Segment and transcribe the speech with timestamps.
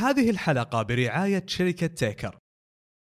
[0.00, 2.38] هذه الحلقة برعاية شركة تيكر.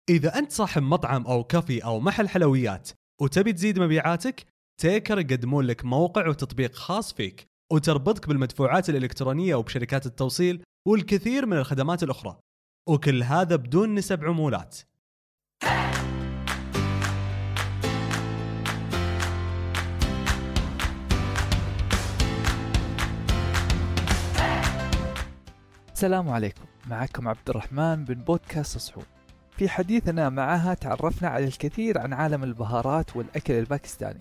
[0.10, 2.90] إذا أنت صاحب مطعم أو كافي أو محل حلويات
[3.22, 4.46] وتبي تزيد مبيعاتك
[4.82, 12.04] تيكر يقدمون لك موقع وتطبيق خاص فيك وتربطك بالمدفوعات الإلكترونية وبشركات التوصيل والكثير من الخدمات
[12.04, 12.40] الأخرى.
[12.90, 14.80] وكل هذا بدون نسب عمولات.
[25.94, 26.73] السلام عليكم.
[26.90, 29.04] معكم عبد الرحمن من بودكاست صحون.
[29.52, 34.20] في حديثنا معها تعرفنا على الكثير عن عالم البهارات والأكل الباكستاني.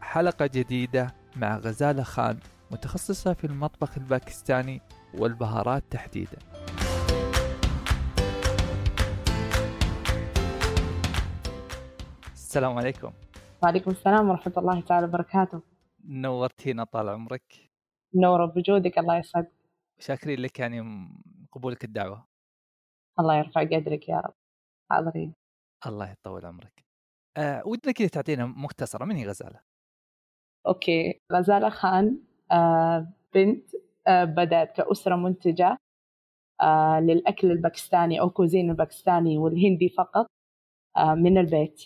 [0.00, 2.38] حلقة جديدة مع غزالة خان
[2.70, 4.80] متخصصة في المطبخ الباكستاني
[5.14, 6.38] والبهارات تحديدا.
[12.32, 13.12] السلام عليكم.
[13.62, 15.62] وعليكم السلام ورحمة الله تعالى وبركاته.
[16.04, 17.70] نورتينا طال عمرك.
[18.14, 19.46] نور بوجودك الله يسعد
[19.98, 21.08] شاكرين لك يعني
[21.52, 22.24] قبولك الدعوة.
[23.20, 24.34] الله يرفع قدرك يا رب.
[24.90, 25.34] حاضرين.
[25.86, 26.84] الله يطول عمرك.
[27.36, 29.60] أه ودنا كذا تعطينا مختصرة من هي غزالة؟
[30.66, 31.20] okay.
[31.32, 32.22] غزالة خان
[32.52, 33.70] آه بنت
[34.06, 35.76] آه بدأت كأسرة منتجة
[36.62, 40.26] آه للأكل الباكستاني أو cuisine الباكستاني والهندي فقط
[40.96, 41.84] آه من البيت.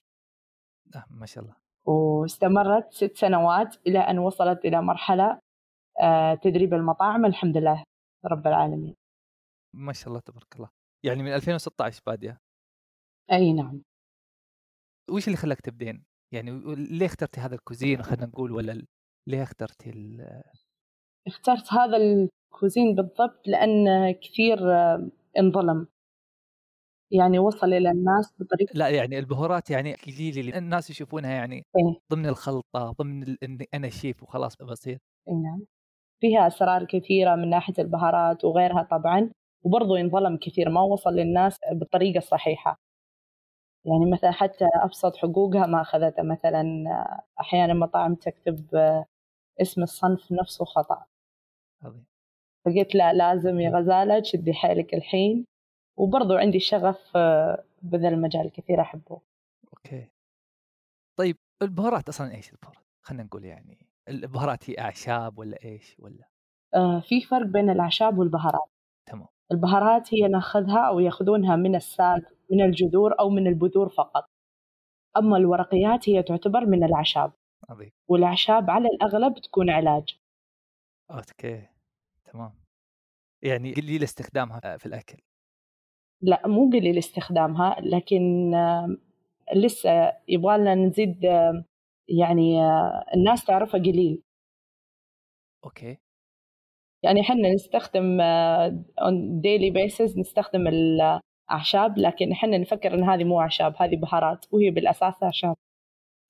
[0.96, 1.56] آه ما شاء الله.
[1.86, 5.40] واستمرت ست سنوات إلى أن وصلت إلى مرحلة
[6.00, 7.84] آه تدريب المطاعم الحمد لله
[8.24, 8.94] رب العالمين.
[9.74, 10.68] ما شاء الله تبارك الله.
[11.04, 12.38] يعني من 2016 بادية.
[13.32, 13.82] أي نعم.
[15.10, 18.86] وش اللي خلاك تبدين؟ يعني ليه اخترتي هذا الكوزين خلينا نقول ولا
[19.28, 20.42] ليه اخترتي ال...
[21.26, 24.58] اخترت هذا الكوزين بالضبط لأن كثير
[25.38, 25.86] انظلم.
[27.12, 32.26] يعني وصل إلى الناس بطريقة لا يعني البهارات يعني قليل الناس يشوفونها يعني إيه؟ ضمن
[32.26, 33.44] الخلطة ضمن ال...
[33.44, 34.98] إني أنا شيف وخلاص بصير
[35.28, 35.66] أي نعم.
[36.20, 39.30] فيها أسرار كثيرة من ناحية البهارات وغيرها طبعا.
[39.64, 42.78] وبرضه ينظلم كثير ما وصل للناس بالطريقة الصحيحة
[43.84, 46.64] يعني مثلا حتى أبسط حقوقها ما أخذتها مثلا
[47.40, 48.66] أحيانا مطاعم تكتب
[49.60, 51.04] اسم الصنف نفسه خطأ.
[51.82, 52.04] عظيم.
[52.64, 55.46] فقلت لا لازم يا غزالة تشدي حيلك الحين.
[55.98, 57.16] وبرضو عندي شغف
[57.82, 59.20] بذا المجال كثير أحبه.
[59.72, 60.08] أوكي.
[61.18, 66.28] طيب البهارات أصلا إيش البهارات؟ خلينا نقول يعني البهارات هي أعشاب ولا إيش ولا؟
[66.74, 68.70] آه في فرق بين الأعشاب والبهارات.
[69.06, 69.28] تمام.
[69.52, 72.20] البهارات هي ناخذها أو ياخذونها من الساق
[72.50, 74.24] من الجذور أو من البذور فقط.
[75.16, 77.32] أما الورقيات هي تعتبر من الأعشاب.
[77.68, 77.90] عظيم.
[78.08, 80.18] والأعشاب على الأغلب تكون علاج.
[81.10, 81.68] okay.
[82.24, 82.52] تمام.
[83.42, 85.18] يعني قليل استخدامها في الأكل.
[86.20, 88.52] لا مو قليل استخدامها لكن
[89.54, 91.24] لسه يبغى لنا نزيد
[92.08, 94.22] يعني آه، الناس تعرفها قليل.
[95.64, 95.98] okay.
[97.04, 98.20] يعني إحنا نستخدم
[99.00, 104.70] on daily basis نستخدم الأعشاب لكن إحنا نفكر إن هذه مو أعشاب هذه بهارات وهي
[104.70, 105.56] بالأساس أعشاب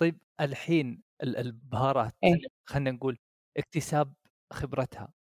[0.01, 2.35] طيب الحين ال- البهارات إيه.
[2.69, 3.17] خلينا نقول
[3.59, 4.13] اكتساب
[4.53, 5.13] خبرتها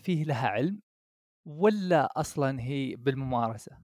[0.00, 0.80] فيه لها علم
[1.48, 3.78] ولا أصلا هي بالممارسة؟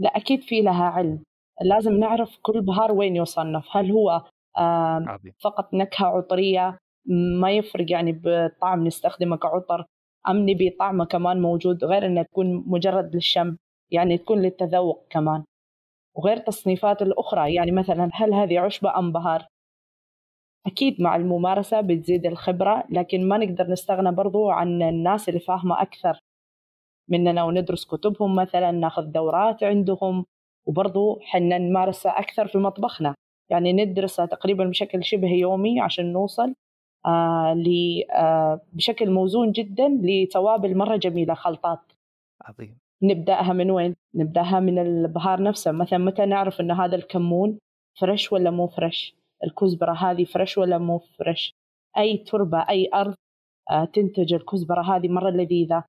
[0.00, 1.22] لا أكيد في لها علم
[1.62, 4.24] لازم نعرف كل بهار وين يصنف هل هو
[4.56, 6.78] عظيم فقط نكهة عطرية
[7.40, 9.84] ما يفرق يعني بالطعم نستخدمه كعطر
[10.28, 13.56] أم نبي طعمه كمان موجود غير أنه تكون مجرد للشم
[13.90, 15.44] يعني تكون للتذوق كمان.
[16.16, 19.46] وغير تصنيفات الأخرى يعني مثلا هل هذه عشبة أم بهار؟
[20.66, 26.18] أكيد مع الممارسة بتزيد الخبرة لكن ما نقدر نستغنى برضو عن الناس اللي فاهمة أكثر.
[27.08, 30.24] مننا وندرس كتبهم مثلا ناخذ دورات عندهم
[30.66, 33.14] وبرضو حنا نمارسها أكثر في مطبخنا.
[33.50, 36.54] يعني ندرسها تقريبا بشكل شبه يومي عشان نوصل
[38.72, 41.80] بشكل موزون جدا لتوابل مرة جميلة خلطات.
[42.42, 42.78] عظيم.
[43.02, 45.72] نبدأها من وين؟ نبدأها من البهار نفسه.
[45.72, 47.58] مثلا متى نعرف أن هذا الكمون
[48.00, 51.54] fresh ولا مو fresh الكزبرة هذه fresh ولا مو fresh
[51.98, 53.14] أي تربة أي أرض
[53.70, 55.84] آه تنتج الكزبرة هذه مرة لذيذة.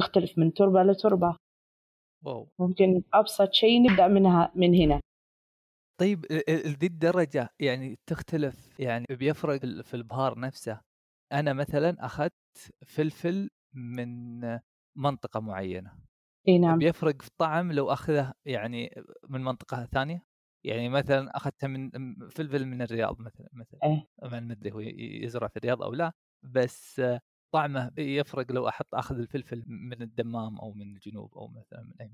[0.00, 1.36] تختلف من تربة لتربة.
[2.24, 2.48] wow.
[2.58, 5.00] ممكن أبسط شيء نبدأ منها من هنا.
[6.00, 10.80] طيب لذي الدرجة يعني تختلف يعني بيفرق في البهار نفسه.
[11.32, 12.32] أنا مثلا أخذت
[12.86, 14.40] فلفل من
[14.96, 15.92] منطقة معينة.
[16.48, 16.78] إي نعم.
[16.78, 18.90] بيفرق في الطعم لو أخذه يعني
[19.28, 20.24] من منطقة ثانية؟
[20.64, 21.90] يعني مثلا أخذته من
[22.30, 24.06] فلفل من الرياض مثلا مثلا إيه.
[24.22, 24.80] ما ندري هو
[25.24, 26.12] يزرع في الرياض أو لا
[26.42, 27.02] بس
[27.54, 32.10] طعمه يفرق لو أحط أخذ الفلفل من الدمام أو من الجنوب أو مثلا من أي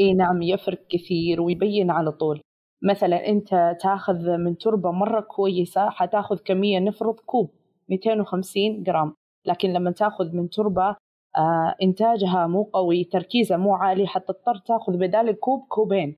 [0.00, 2.40] إي نعم يفرق كثير ويبين على طول.
[2.82, 7.50] مثلا أنت تأخذ من تربة مرة كويسة حتأخذ كمية نفرض كوب
[7.88, 9.14] 250 جرام.
[9.46, 10.96] لكن لما تأخذ من تربة
[11.36, 16.16] آه إنتاجها مو قوي تركيزها مو عالي حتضطر تأخذ بدال الكوب كوبين.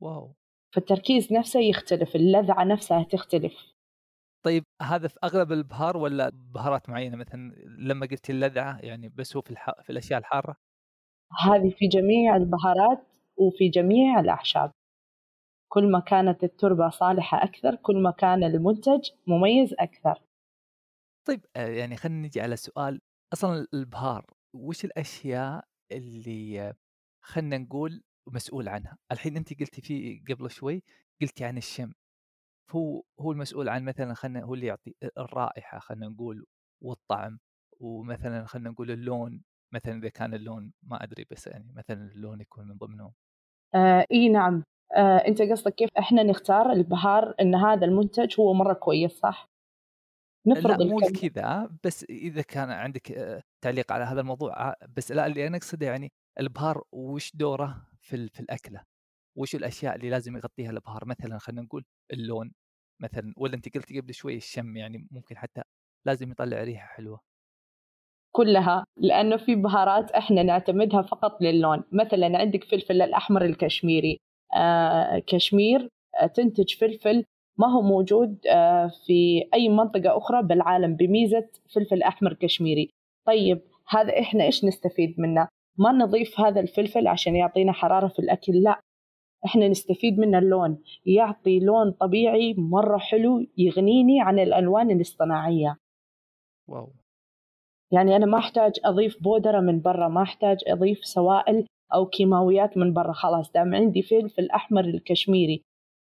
[0.00, 0.34] wow.
[0.74, 3.72] فالتركيز نفسه يختلف اللذعة نفسها تختلف.
[4.44, 9.42] طيب هذا في أغلب البهار ولا بهارات معينة؟ مثلا لما قلت اللذعة يعني بس هو
[9.42, 9.70] في الح...
[9.82, 10.56] في الأشياء الحارة؟
[11.44, 13.06] هذه في جميع البهارات
[13.36, 14.70] وفي جميع الأعشاب.
[15.72, 20.22] كل ما كانت التربة صالحة أكثر كل ما كان المنتج مميز أكثر.
[21.28, 23.00] طيب آه، يعني خلينا نجي على سؤال
[23.32, 26.74] أصلا البهار وش الأشياء اللي
[27.24, 30.82] خلينا نقول مسؤول عنها؟ الحين انت قلتي في قبل شوي
[31.22, 31.92] قلتي عن الشم
[32.70, 36.46] هو هو المسؤول عن مثلا خلينا هو اللي يعطي الرائحة خلينا نقول
[36.82, 37.38] والطعم
[37.80, 39.42] ومثلا خلينا نقول اللون
[39.74, 43.12] مثلا إذا كان اللون ما أدري بس يعني مثلا اللون يكون من ضمنه
[43.74, 44.64] آه إي نعم.
[44.98, 49.52] أنت قصدك كيف إحنا نختار البهار إن هذا المنتج هو مرة كويس صح؟
[50.46, 55.12] نفرض لا مو كذا بس إذا كان عندك آه، تعليق على هذا الموضوع آه، بس
[55.12, 58.82] لا اللي أنا أقصده يعني البهار وش دوره في في الأكلة؟
[59.36, 62.52] وش الأشياء اللي لازم يغطيها البهار؟ مثلا خلينا نقول اللون
[63.02, 65.62] مثلا ولا أنت قلت قبل شوي الشم يعني ممكن حتى
[66.06, 67.20] لازم يطلع ريحة حلوة.
[68.32, 71.84] كلها لأنه في بهارات إحنا نعتمدها فقط للون.
[71.92, 74.31] مثلا عندك فلفل الأحمر الكشميري آه
[75.26, 75.88] كشمير
[76.22, 77.24] آه تنتج فلفل
[77.58, 82.90] ما هو موجود آه في أي منطقة أخرى بالعالم بميزة فلفل أحمر كشميري.
[83.26, 88.62] طيب هذا إحنا إيش نستفيد منه؟ ما نضيف هذا الفلفل عشان يعطينا حرارة في الأكل
[88.62, 88.80] لا.
[89.44, 95.76] إحنا نستفيد من اللون يعطي لون طبيعي مرة حلو يغنيني عن الألوان الاصطناعية.
[96.68, 96.92] واو.
[97.92, 102.92] يعني أنا ما أحتاج أضيف بودرة من برا ما أحتاج أضيف سوائل أو كيماويات من
[102.92, 103.12] برا.
[103.12, 105.62] خلاص دام عندي فلفل أحمر الكشميري.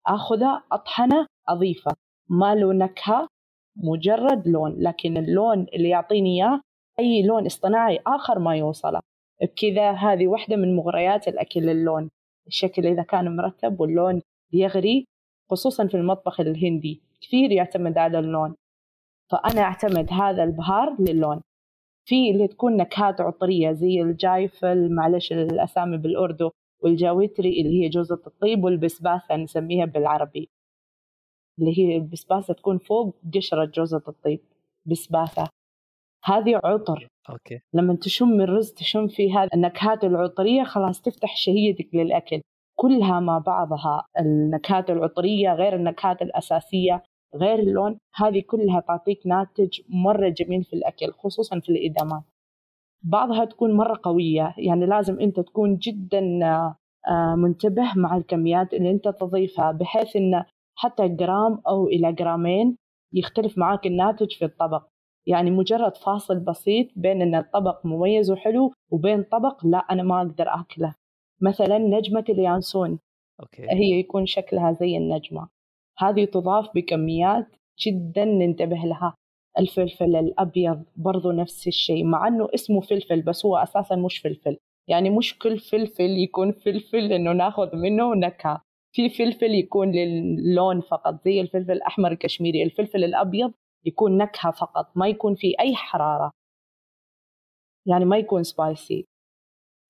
[0.08, 1.92] أخذه أطحنه أضيفه
[2.30, 3.28] ما له نكهة
[3.76, 4.76] مجرد لون.
[4.78, 6.62] لكن اللون اللي يعطيني إياه
[7.00, 9.00] أي لون اصطناعي آخر ما يوصله.
[9.42, 12.10] بكذا هذه واحدة من مغريات الأكل اللون.
[12.48, 14.22] الشكل إذا كان مرتب واللون
[14.54, 15.06] يغري
[15.52, 17.02] خصوصا في المطبخ الهندي.
[17.22, 18.56] كثير يعتمد على اللون.
[19.32, 21.42] فأنا أعتمد هذا البهار للون.
[22.08, 26.52] في اللي تكون نكهات عطرية زي ال جائفل معلش الأسامي بالأردو
[26.84, 30.50] وال جاوتری اللي هي جوزة الطيب والبسباسة نسميها بالعربي.
[31.60, 34.40] اللي هي البسباسة تكون فوق قشرة جوزة الطيب
[34.86, 35.48] بسباسة.
[36.24, 37.08] هذه عطر.
[37.30, 37.60] okay.
[37.74, 42.42] لما تشم الرز تشم في هذه النكهات العطرية خلاص تفتح شهيتك للأكل.
[42.76, 47.04] كلها مع بعضها النكهات العطرية غير النكهات الأساسية.
[47.36, 52.24] غير اللون هذه كلها تعطيك ناتج مرة جميل في الأكل خصوصا في الإدامات.
[53.04, 56.46] بعضها تكون مرة قوية يعني لازم أنت تكون جدا
[57.08, 60.44] آه، منتبه مع الكميات اللي أنت تضيفها بحيث إن
[60.76, 62.78] حتى جرام أو إلى جرامين
[63.14, 64.88] يختلف معاك الناتج في الطبق.
[65.28, 70.48] يعني مجرد فاصل بسيط بين إن الطبق مميز وحلو وبين طبق لا أنا ما أقدر
[70.48, 70.96] آكله.
[71.42, 73.00] مثلا نجمة اليانسون
[73.40, 73.64] okay.
[73.72, 75.48] هي يكون شكلها زي النجمة.
[76.00, 79.16] هذه تضاف بكميات جدا ننتبه لها.
[79.60, 84.58] الفلفل الأبيض برضو نفس الشيء مع أنه اسمه فلفل بس هو أساسا مش فلفل.
[84.90, 88.62] يعني مش كل فلفل يكون فلفل إنه ناخذ منه نكهة
[88.96, 92.64] في فلفل يكون للون فقط زي الفلفل الأحمر الكشميري.
[92.64, 93.54] الفلفل الأبيض
[93.86, 96.32] يكون نكهة فقط ما يكون فيه أي حرارة.
[97.88, 99.06] يعني ما يكون spicy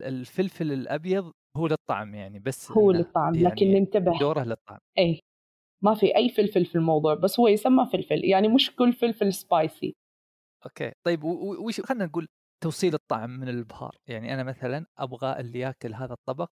[0.01, 4.77] الفلفل الأبيض هو للطعم يعني بس هو للطعم يعني لكن ننتبه دوره للطعم.
[4.97, 5.19] أي
[5.83, 9.95] ما في أي فلفل في الموضوع بس هو يسمى فلفل يعني مش كل فلفل spicy
[10.65, 12.27] okay طيب وش خلينا نقول
[12.63, 16.49] توصيل الطعم من البهار يعني أنا مثلا أبغى اللي يأكل هذا الطبق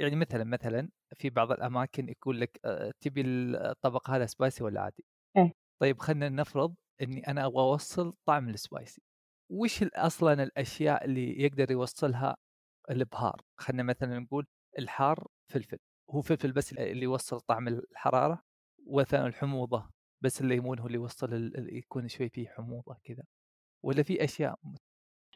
[0.00, 3.22] يعني مثلا مثلا في بعض الأماكن يقول لك آه، تبي
[3.56, 5.04] الطبق هذا spicy ولا عادي؟
[5.36, 5.52] إيه.
[5.82, 9.02] طيب خلينا نفرض إني أنا أبغى أوصل طعم ال spicy
[9.50, 12.36] وش أصلا الأشياء اللي يقدر يوصلها
[12.90, 14.46] الابهار خلينا مثلا نقول
[14.78, 15.78] الحار فلفل
[16.10, 18.42] هو فلفل بس اللي يوصل طعم الحرارة؟
[18.86, 19.86] وثاني الحموضة
[20.24, 23.22] بس الليمون هو اللي يوصل يكون شوي فيه حموضة كذا
[23.84, 24.58] ولا في أشياء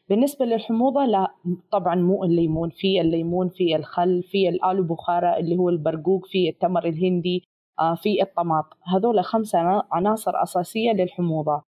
[0.09, 1.35] بالنسبة للحموضة لا
[1.71, 6.85] طبعا مو الليمون في الليمون في الخل في الآلو بخارى اللي هو البرقوق في التمر
[6.85, 7.45] الهندي
[7.81, 8.79] آه، في الطماط.
[8.95, 9.59] هذول خمسة
[9.93, 11.63] عناصر أساسية للحموضة.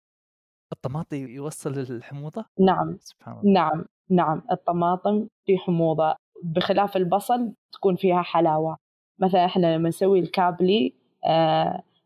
[0.73, 2.97] الطماط يوصل للحموضة؟ نعم.
[2.99, 3.53] سبحان الله.
[3.53, 4.41] نعم نعم.
[4.51, 6.15] الطماطم في حموضة.
[6.43, 8.77] بخلاف البصل تكون فيها حلاوة.
[9.19, 10.93] مثلا إحنا لما نسوي الكابلي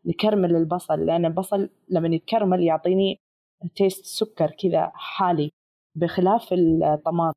[0.06, 3.20] نكرمل البصل لأن البصل لما يتكرمل يعطيني
[3.74, 5.50] تيست سكر كذا حالي
[5.96, 7.34] بخلاف الطماط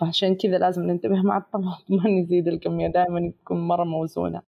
[0.00, 4.42] فعشان كذا لازم ننتبه مع الطماط ما نزيد الكمية دائما تكون مرة موزونة.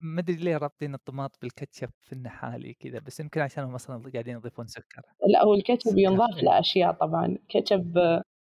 [0.00, 4.66] ما أدري ليه رابطين الطماط بالكاتشب في النحالي كذا بس يمكن عشانهم أصلا قاعدين يضيفون
[4.66, 5.02] سكر.
[5.26, 7.38] لا هو الكاتشب ينضاف لأشياء طبعا.
[7.48, 7.98] كاتشب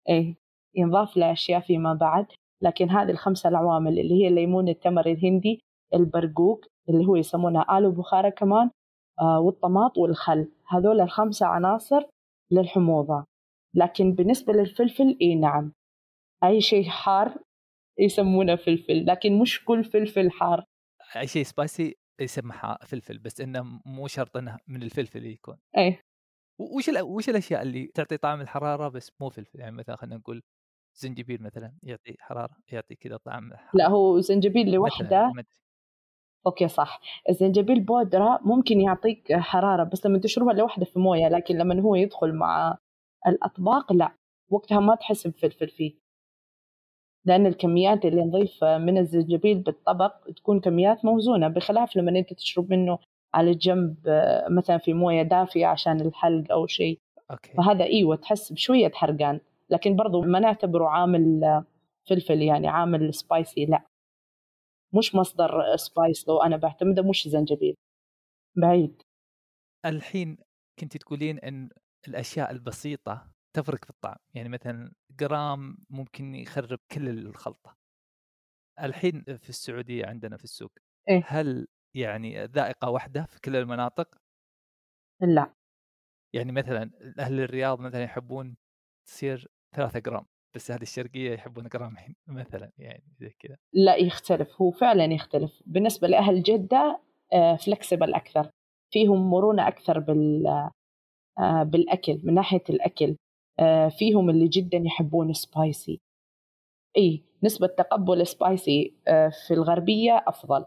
[0.09, 0.37] إيه
[0.75, 2.27] ينضاف له أشياء فيما بعد.
[2.63, 5.61] لكن هذه الخمسة العوامل اللي هي الليمون التمر الهندي
[5.95, 8.71] البرقوق اللي هو يسمونها آلو بخارة كمان
[9.21, 10.53] آه والطماط والخل.
[10.69, 12.03] هذول الخمسة عناصر
[12.51, 13.25] للحموضة.
[13.75, 15.73] لكن بالنسبة للفلفل إي نعم.
[16.45, 17.39] أي شيء حار
[17.99, 20.65] يسمونه فلفل لكن مش كل فلفل حار.
[21.17, 25.57] أي شيء spicy يسمى فلفل بس إنه مو شرط إنه من الفلفل يكون.
[25.77, 26.01] إيه.
[26.61, 30.43] وش وش الأشياء اللي تعطي طعم الحرارة بس مو فلفل؟ يعني مثلا خلينا نقول
[30.95, 33.71] زنجبيل مثلا يعطي حرارة يعطي كذا طعم حرارة.
[33.75, 35.33] لا هو زنجبيل لوحده
[36.47, 37.01] okay صح.
[37.29, 42.35] الزنجبيل بودرة ممكن يعطيك حرارة بس لما تشربها لوحدة في موية لكن لما هو يدخل
[42.35, 42.79] مع
[43.27, 44.13] الأطباق لا.
[44.51, 45.95] وقتها ما تحس بفلفل فيه.
[47.25, 52.99] لأن الكميات اللي نضيف من الزنجبيل بالطبق تكون كميات موزونة بخلاف لما أنت تشرب منه
[53.35, 53.97] على جنب
[54.51, 56.99] مثلا في موية دافية عشان الحلق أو شيء.
[57.31, 57.53] okay.
[57.53, 59.41] فهذا أيوة تحس بشوية حرقان.
[59.71, 61.41] لكن برضو ما نعتبره عامل
[62.09, 63.83] فلفل يعني عامل spicy لا.
[64.93, 67.77] مش مصدر spice لو أنا بعتمده مش زنجبيل.
[68.57, 69.03] بعيد.
[69.85, 70.37] الحين
[70.79, 71.69] كنت تقولين أن
[72.09, 77.77] الأشياء البسيطة تفرق في الطعم يعني مثلا جرام ممكن يخرب كل الخلطة.
[78.81, 80.73] الحين في السعودية عندنا في السوق
[81.09, 84.19] إيه؟ هل يعني ذائقة واحدة في كل المناطق؟
[85.21, 85.53] لا.
[86.33, 88.57] يعني مثلا أهل الرياض مثلا يحبون
[89.07, 90.27] تصير ثلاثة جرام.
[90.55, 93.57] بس أهل الشرقية يحبون جرام مثلا يعني زي كذا.
[93.73, 95.63] لا يختلف هو فعلا يختلف.
[95.67, 97.01] بالنسبة لأهل جدة
[97.65, 98.51] flexible آه، أكثر.
[98.93, 100.47] فيهم مرونة أكثر بال
[101.39, 103.17] آه، بالأكل من ناحية الأكل.
[103.61, 106.01] آه، فيهم اللي جدا يحبون spicy
[106.97, 108.95] إي نسبة تقبل spicy
[109.47, 110.65] في الغربية أفضل.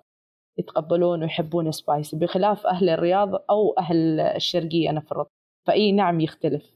[0.57, 5.27] يتقبلون ويحبون spicy بخلاف أهل الرياض أو أهل الشرقية نفرض.
[5.67, 6.75] فأي نعم يختلف.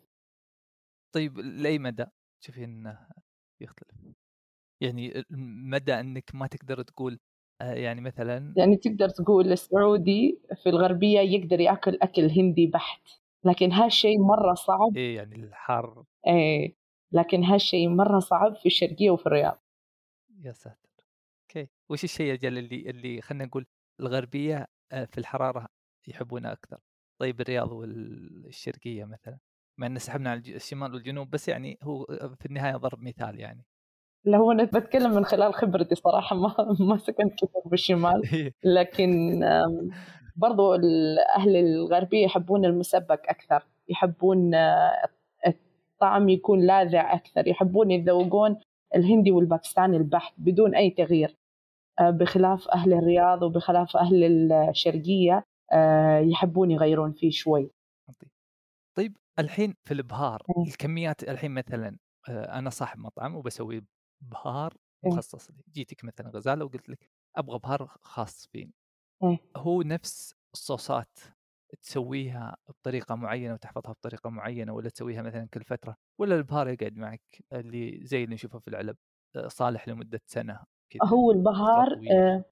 [1.15, 2.05] طيب لأي مدى؟
[2.45, 3.07] تشوفين أنه
[3.61, 3.95] يختلف.
[4.81, 5.25] يعني
[5.69, 7.19] مدى أنك ما تقدر تقول
[7.61, 13.09] آه، يعني مثلا يعني تقدر تقول السعودي في الغربية يقدر يأكل أكل هندي بحت
[13.45, 14.97] لكن هالشيء مرة صعب.
[14.97, 16.03] إيه يعني الحر.
[16.27, 16.75] إيه
[17.11, 19.61] لكن هالشيء مرة صعب في الشرقية وفي الرياض.
[20.39, 20.89] يا ساتر.
[21.41, 21.69] أوكي.
[21.89, 23.65] وش الشيء أجل اللي اللي خلينا نقول
[23.99, 25.67] الغربية آه، في الحرارة
[26.07, 26.79] يحبونها أكثر؟
[27.19, 29.37] طيب الرياض والشرقية مثلا.
[29.77, 32.05] مع ان سحبنا على الشمال والجنوب بس يعني هو
[32.39, 33.65] في النهاية ضرب مثال يعني.
[34.25, 36.55] لا هو أنا بتكلم من خلال خبرتي صراحة ما
[36.89, 38.21] ما سكنت كثير بالشمال.
[38.33, 38.53] إيه.
[38.63, 39.39] لكن
[40.35, 40.73] برضو
[41.35, 43.63] أهل الغربية يحبون المسبك أكثر.
[43.89, 45.07] يحبون آه،
[45.47, 47.47] الطعم يكون لاذع أكثر.
[47.47, 48.57] يحبون يذوقون
[48.95, 51.37] الهندي والباكستاني البحت بدون أي تغيير.
[51.99, 57.71] آه، بخلاف أهل الرياض وبخلاف أهل الشرقية آه، يحبون يغيرون فيه شوي.
[58.97, 61.97] طيب الحين في البهار الكميات الحين مثلا
[62.29, 63.85] أنا صاحب مطعم وبسوي
[64.21, 64.73] بهار
[65.05, 65.57] مخصص لي.
[65.73, 68.73] جيتك مثلا غزالة وقلت لك أبغى بهار خاص فيني
[69.57, 71.19] هو نفس الصوصات
[71.81, 77.21] تسويها بطريقة معينة وتحفظها بطريقة معينة ولا تسويها مثلا كل فترة؟ ولا البهار يقعد معك؟
[77.53, 78.95] اللي زي اللي نشوفه في العلب
[79.47, 82.45] صالح لمدة سنة كده هو البهار آه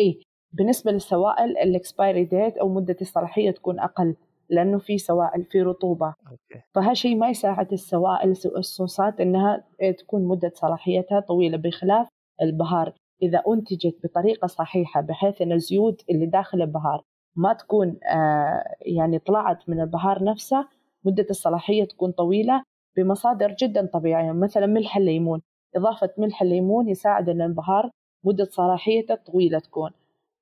[0.00, 0.20] إيه
[0.52, 4.16] بالنسبة للسوائل ال expiry date أو مدة الصلاحيه تكون أقل.
[4.50, 6.14] لأنه في سوائل في رطوبة.
[6.30, 6.62] okay.
[6.74, 9.64] فهالشيء ما يساعد السوائل الصوصات إنها
[9.98, 12.08] تكون مدة صلاحيتها طويلة بخلاف
[12.42, 12.92] البهار.
[13.22, 17.02] إذا أنتجت بطريقة صحيحة بحيث إن الزيوت اللي داخل البهار
[17.36, 20.68] ما تكون آه يعني طلعت من البهار نفسه
[21.04, 22.62] مدة الصلاحية تكون طويلة
[22.96, 25.40] بمصادر جدا طبيعية مثلا ملح الليمون.
[25.76, 27.90] إضافة ملح الليمون يساعد إن البهار
[28.24, 29.90] مدة صلاحيته طويلة تكون.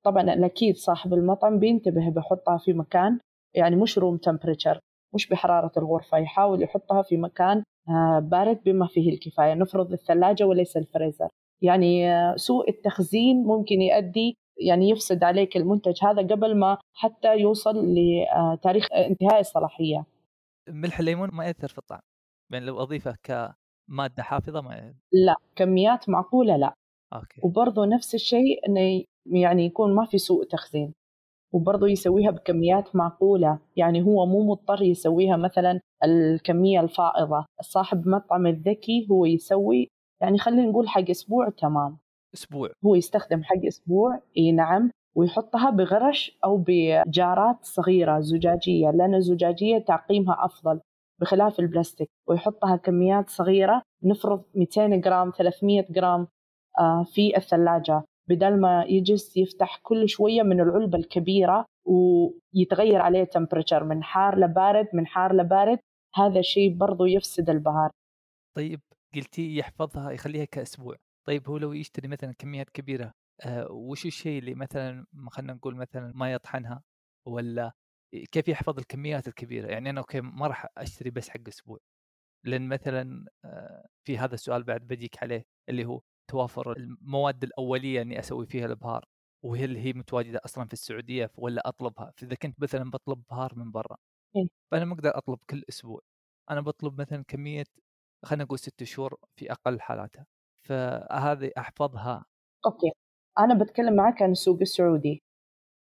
[0.03, 3.19] طبعا أكيد صاحب المطعم بينتبه بحطها في مكان
[3.57, 4.79] يعني مش room temperature
[5.13, 9.53] مش بحرارة الغرفة يحاول يحطها في مكان آه، بارد بما فيه الكفاية.
[9.53, 11.27] نفرض الثلاجة وليس الفريزر.
[11.61, 14.35] يعني آه، سوء التخزين ممكن يؤدي
[14.67, 20.05] يعني يفسد عليك المنتج هذا قبل ما حتى يوصل لتاريخ آه، انتهاء الصلاحية.
[20.69, 21.99] ملح الليمون ما يأثر في الطعم.
[22.51, 26.73] يعني لو أضيفه كمادة حافظة ما لا كميات معقولة لا.
[27.13, 27.41] أوكي.
[27.43, 30.93] وبرضه نفس الشيء إنه يعني يكون ما في سوء تخزين.
[31.53, 33.59] وبرضه يسويها بكميات معقولة.
[33.75, 37.45] يعني هو مو مضطر يسويها مثلا الكمية الفائضة.
[37.61, 39.87] صاحب مطعم الذكي هو يسوي
[40.21, 41.97] يعني خلينا نقول حق أسبوع تمام.
[42.33, 42.69] أسبوع.
[42.85, 50.45] هو يستخدم حق أسبوع إي نعم ويحطها بغرش أو بجارات صغيرة زجاجية لأن الزجاجية تعقيمها
[50.45, 50.79] أفضل
[51.21, 52.09] بخلاف البلاستيك.
[52.27, 56.27] ويحطها كميات صغيرة نفرض 200 جرام 300 جرام
[56.79, 58.03] آه، في الثلاجة.
[58.29, 64.87] بدل ما يجلس يفتح كل شوية من العلبة الكبيرة ويتغير عليه temperature من حار لبارد
[64.93, 65.79] من حار لبارد
[66.15, 67.91] هذا الشيء برضو يفسد البهار.
[68.57, 68.81] طيب
[69.15, 70.95] قلتي يحفظها يخليها كأسبوع.
[71.27, 73.11] طيب هو لو يشتري مثلا كميات كبيرة
[73.45, 76.83] آه وش الشيء اللي مثلا خلينا نقول مثلا ما يطحنها؟
[77.27, 77.71] ولا
[78.31, 81.77] كيف يحفظ الكميات الكبيرة؟ يعني أنا أوكي ما راح أشتري بس حق أسبوع.
[82.45, 88.19] لأن مثلا آه في هذا السؤال بعد بجيك عليه اللي هو توافر المواد الأولية إني
[88.19, 89.05] أسوي فيها الابهار
[89.45, 93.97] وهل هي متواجدة أصلا في السعودية ولا أطلبها؟ فإذا كنت مثلا بطلب بهار من برا
[94.35, 94.47] إيه.
[94.71, 96.01] فأنا ما أقدر أطلب كل أسبوع.
[96.51, 97.65] أنا بطلب مثلا كمية
[98.25, 100.25] خلينا نقول ست شهور في أقل حالاتها.
[100.63, 102.25] فهذه أحفظها.
[102.65, 102.91] أوكي.
[103.39, 105.21] أنا بتكلم معك عن السوق السعودي.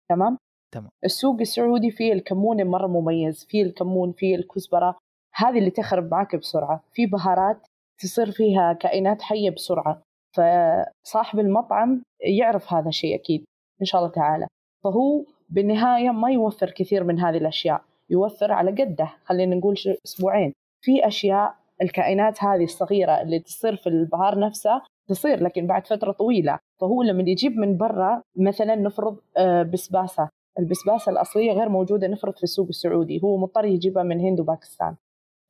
[0.09, 0.37] تمام؟
[0.73, 0.89] تمام.
[1.05, 4.97] السوق السعودي فيه الكمون مرة مميز فيه الكمون فيه الكزبرة.
[5.35, 6.83] هذه اللي تخرب معك بسرعة.
[6.93, 7.67] في بهارات
[7.99, 10.01] تصير فيها كائنات حية بسرعة.
[10.37, 13.45] فصاحب المطعم يعرف هذا الشيء أكيد
[13.81, 14.47] إن شاء الله تعالى.
[14.83, 19.75] فهو بالنهاية ما يوفر كثير من هذه الأشياء يوفر على قده خلينا نقول
[20.05, 20.53] أسبوعين.
[20.81, 26.59] في أشياء الكائنات هذه الصغيرة اللي تصير في البهار نفسه تصير لكن بعد فترة طويلة.
[26.81, 30.29] فهو لما يجيب من برا مثلا نفرض آه، بسباسة.
[30.59, 33.21] البسباسة الأصلية غير موجودة نفرض في السوق السعودي.
[33.23, 34.95] هو مضطر يجيبها من هند وباكستان.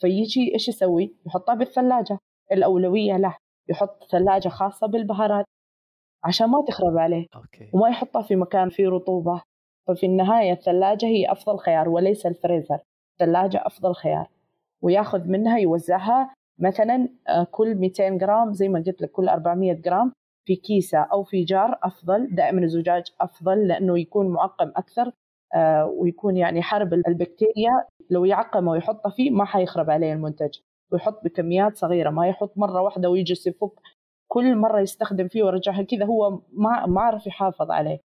[0.01, 2.19] فيجي إيش يسوي؟ يحطها بالثلاجة.
[2.51, 3.35] الأولوية له.
[3.69, 5.45] يحط ثلاجة خاصة بالبهارات
[6.23, 7.27] عشان ما تخرب عليه.
[7.35, 7.69] أوكي.
[7.73, 9.41] وما يحطها في مكان فيه رطوبة.
[9.87, 12.79] ففي النهاية الثلاجة هي أفضل خيار وليس الفريزر.
[13.13, 14.27] الثلاجة أفضل خيار.
[14.81, 20.11] وياخذ منها يوزعها مثلا آه، كل 200 جرام زي ما قلت لك كل 400 جرام
[20.47, 22.35] في كيسة أو في جار أفضل.
[22.35, 25.11] دائما الزجاج أفضل لأنه يكون معقم أكثر
[25.55, 30.57] آه، ويكون يعني حرب البكتيريا لو يعقم ويحطه فيه ما حيخرب عليه المنتج.
[30.91, 33.71] ويحط بكميات صغيرة ما يحط مرة واحدة ويجلس يفك
[34.27, 37.99] كل مرة يستخدم فيه ويرجعها كذا هو ما ما عرف يحافظ عليه.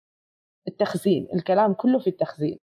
[0.68, 2.58] التخزين الكلام كله في التخزين.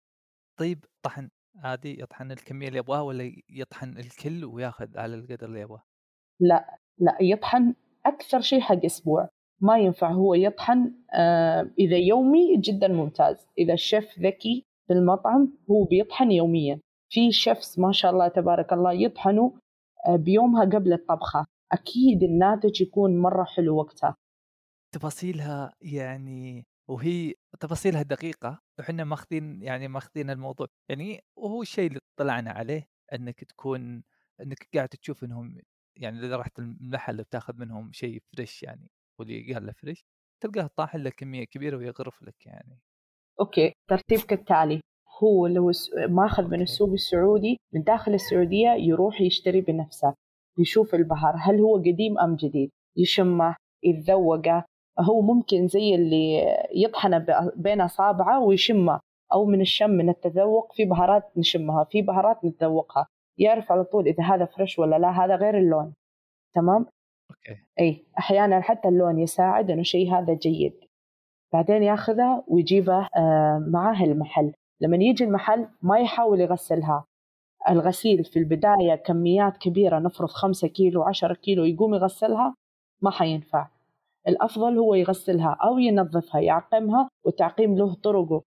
[0.59, 1.29] طيب طحن.
[1.57, 5.83] عادي يطحن الكمية اللي يبغاها ولا يطحن الكل وياخذ على القدر اللي يبغاه؟
[6.41, 7.75] لا لا يطحن
[8.07, 9.29] أكثر شيء حق أسبوع.
[9.61, 13.47] ما ينفع هو يطحن آه إذا يومي جدا ممتاز.
[13.59, 16.81] إذا الشيف ذكي في المطعم هو بيطحن يوميا.
[17.11, 19.51] في شيفs ما شاء الله تبارك الله يطحنوا
[20.09, 21.47] بيومها قبل الطبخة.
[21.73, 24.17] أكيد الناتج يكون مرة حلو وقتها.
[24.95, 30.67] تفاصيلها يعني وهي تفاصيلها دقيقة وحنا ماخذين يعني ماخذين الموضوع.
[30.89, 34.03] يعني وهو الشيء اللي طلعنا عليه إنك تكون
[34.41, 35.59] إنك قاعد تشوف إنهم
[35.97, 40.05] يعني إذا رحت المحل بتاخذ منهم شيء fresh يعني واللي قال له fresh
[40.43, 42.81] تلقاه طاحن لك كمية كبيرة ويغرف لك يعني.
[43.41, 44.81] okay ترتيب كالتالي
[45.23, 45.71] هو لو
[46.09, 50.15] ماخذ من السوق السعودي من داخل السعودية يروح يشتري بنفسه
[50.59, 54.65] يشوف البهار هل هو قديم أم جديد؟ يشمه يتذوقه.
[55.01, 59.01] هو ممكن زي اللي يطحن بين أصابعه ويشمه
[59.33, 63.07] أو من الشم من التذوق في بهارات نشمها في بهارات نتذوقها.
[63.39, 65.95] يعرف على طول إذا هذا fresh ولا لا هذا غير اللون.
[66.55, 66.87] تمام؟
[67.31, 67.61] okay.
[67.81, 68.05] أي.
[68.19, 70.75] أحيانا حتى اللون يساعد إنه شيء هذا جيد.
[71.53, 74.53] بعدين ياخذه ويجيبه آه، معاه المحل.
[74.81, 77.05] لما يجي المحل ما يحاول يغسلها.
[77.69, 82.55] الغسيل في البداية كميات كبيرة نفرض خمسة كيلو عشرة كيلو يقوم يغسلها
[83.03, 83.69] ما حينفع.
[84.29, 88.43] الأفضل هو يغسلها أو ينظفها يعقمها والتعقيم له طرقه.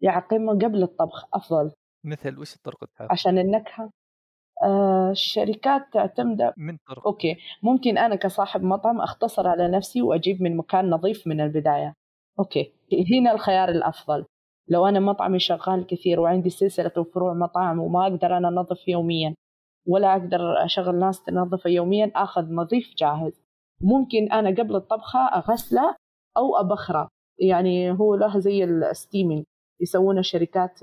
[0.00, 1.72] يعقمها قبل الطبخ أفضل.
[2.04, 3.90] مثل وش الطرق عشان النكهة.
[4.64, 7.06] آه الشركات تعتمد من طرق.
[7.06, 7.36] okay.
[7.62, 11.94] ممكن أنا كصاحب مطعم أختصر على نفسي وأجيب من مكان نظيف من البداية.
[12.38, 12.72] okay.
[13.12, 14.24] هنا الخيار الأفضل.
[14.70, 19.34] لو أنا مطعمي شغال كثير وعندي سلسلة وفروع مطاعم وما أقدر أنا أنظف يوميا
[19.86, 23.42] ولا أقدر أشغل ناس تنظفه يوميا أخذ نظيف جاهز.
[23.82, 25.94] ممكن أنا قبل الطبخة أغسله
[26.36, 27.08] أو أبخره.
[27.38, 29.44] يعني هو له زي ال steaming
[29.80, 30.80] يسوونه شركات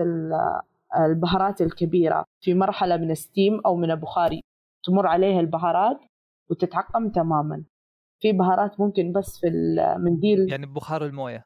[1.00, 2.24] البهارات الكبيرة.
[2.44, 4.42] في مرحلة من ال steam أو من البخار
[4.86, 6.00] تمر عليها البهارات
[6.50, 7.64] وتتعقم تماما.
[8.22, 11.44] في بهارات ممكن بس في المنديل يعني بخار الموية.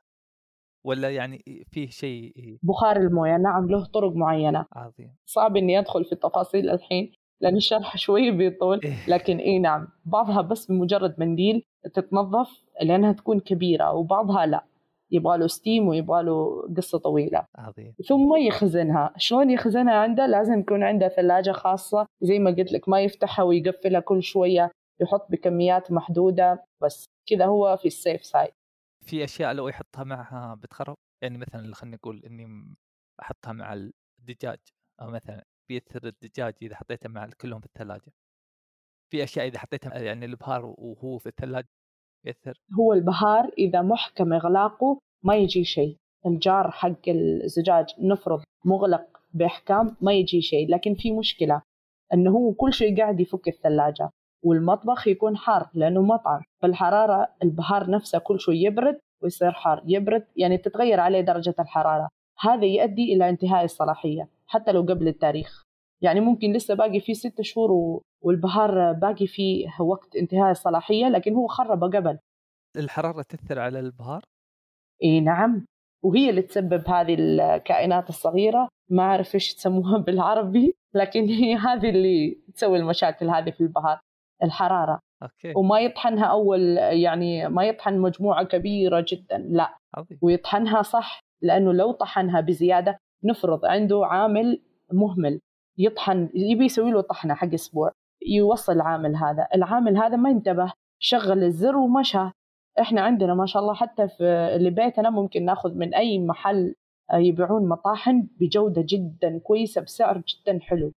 [0.84, 4.66] ولا يعني فيه شيء بخار الموية نعم له طرق معينة.
[4.74, 5.16] عظيم.
[5.26, 8.96] صعب إني أدخل في التفاصيل الحين لأن الشرح شوي بيطول إيه.
[9.08, 11.64] لكن إي نعم بعضها بس بمجرد منديل
[11.94, 14.64] تتنظف لأنها تكون كبيرة وبعضها لا
[15.12, 17.46] يبغى له ستيم ويبغى له قصة طويلة.
[17.56, 17.94] عظيم.
[18.08, 19.14] ثم يخزنها.
[19.18, 24.00] شلون يخزنها عنده؟ لازم يكون عنده ثلاجة خاصة زي ما قلت لك ما يفتحها ويقفلها
[24.00, 28.52] كل شوية يحط بكميات محدودة بس كذا هو في السيف سايد
[29.06, 32.76] في أشياء لو يحطها معها بتخرب؟ يعني مثلا خلينا نقول إني
[33.22, 34.60] أحطها مع الدجاج
[35.02, 38.12] أو مثلا بيثر الدجاج إذا حطيته مع كلهم في الثلاجة.
[39.12, 41.68] في أشياء إذا حطيتها يعني البهار وهو في الثلاجة
[42.26, 45.98] يثر؟ هو البهار إذا محكم إغلاقه ما يجي شيء.
[46.26, 51.62] الجار حق الزجاج نفرض مغلق بإحكام ما يجي شيء لكن في مشكلة
[52.14, 54.10] إنه هو كل شيء قاعد يفك الثلاجة.
[54.44, 56.42] والمطبخ يكون حار لأنه مطعم.
[56.62, 59.84] فالحرارة البهار نفسه كل شوي يبرد ويصير حار.
[59.86, 62.10] يبرد يعني تتغير عليه درجة الحرارة.
[62.40, 65.64] هذا يؤدي إلى انتهاء الصلاحية حتى لو قبل التاريخ.
[66.02, 71.48] يعني ممكن لسه باقي فيه ست شهور والبهار باقي فيه وقت انتهاء الصلاحية لكن هو
[71.48, 72.20] خرب قبل.
[72.78, 74.24] الحرارة تأثر على البهار؟
[75.04, 75.66] إي نعم.
[76.04, 78.68] وهي اللي تسبب هذه الكائنات الصغيرة.
[78.90, 84.00] ما أعرف إيش تسموها بالعربي لكن هي هذه اللي تسوي المشاكل هذه في البهار.
[84.44, 85.00] الحرارة.
[85.24, 85.54] أوكي.
[85.56, 89.78] وما يطحنها أول يعني ما يطحن مجموعة كبيرة جدا لا.
[89.96, 90.20] عظيم.
[90.22, 95.40] ويطحنها صح لأنه لو طحنها بزيادة نفرض عنده عامل مهمل.
[95.78, 97.92] يطحن يبي يسوي له طحنة حق أسبوع
[98.28, 99.48] يوصل العامل هذا.
[99.56, 102.30] العامل هذا ما انتبه شغل الزر ومشى
[102.80, 104.24] إحنا عندنا ما شاء الله حتى في
[104.56, 106.76] اللي بيتنا ممكن ناخذ من أي محل
[107.14, 110.92] آه، يبيعون مطاحن بجودة جدا كويسة بسعر جدا حلو.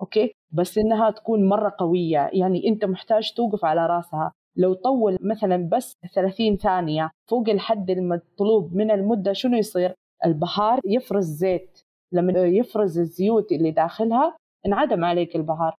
[0.00, 2.30] أوكي؟ بس إنها تكون مرة قوية.
[2.32, 4.32] يعني أنت محتاج توقف على راسها.
[4.56, 11.26] لو طول مثلا بس 30 ثانية فوق الحد المطلوب من المدة شنو يصير؟ البهار يفرز
[11.26, 11.80] زيت.
[12.12, 15.74] لما يفرز الزيوت اللي داخلها انعدم عليك البهار.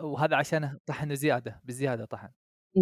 [0.00, 2.28] وهذا عشان طحن زيادة بزيادة طحن.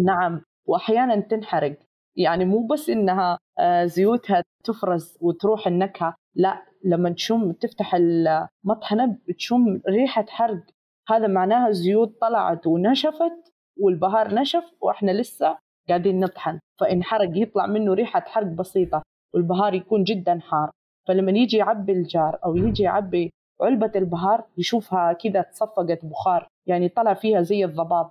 [0.05, 0.41] نعم.
[0.67, 1.79] واحيانا تنحرق.
[2.17, 6.15] يعني مو بس إنها آه، زيوتها تفرز وتروح النكهة.
[6.35, 10.63] لا لما تشم تفتح المطحنة بتشم ريحة حرق.
[11.09, 15.57] هذا معناها الزيوت طلعت ونشفت والبهار نشف وإحنا لسه
[15.89, 16.59] قاعدين نطحن.
[16.79, 19.01] فانحرق يطلع منه ريحة حرق بسيطة
[19.33, 20.71] والبهار يكون جدا حار.
[21.07, 27.13] فلما يجي يعبي الجار أو يجي يعبي علبة البهار يشوفها كذا تصفقت بخار يعني طلع
[27.13, 28.09] فيها زي الضباب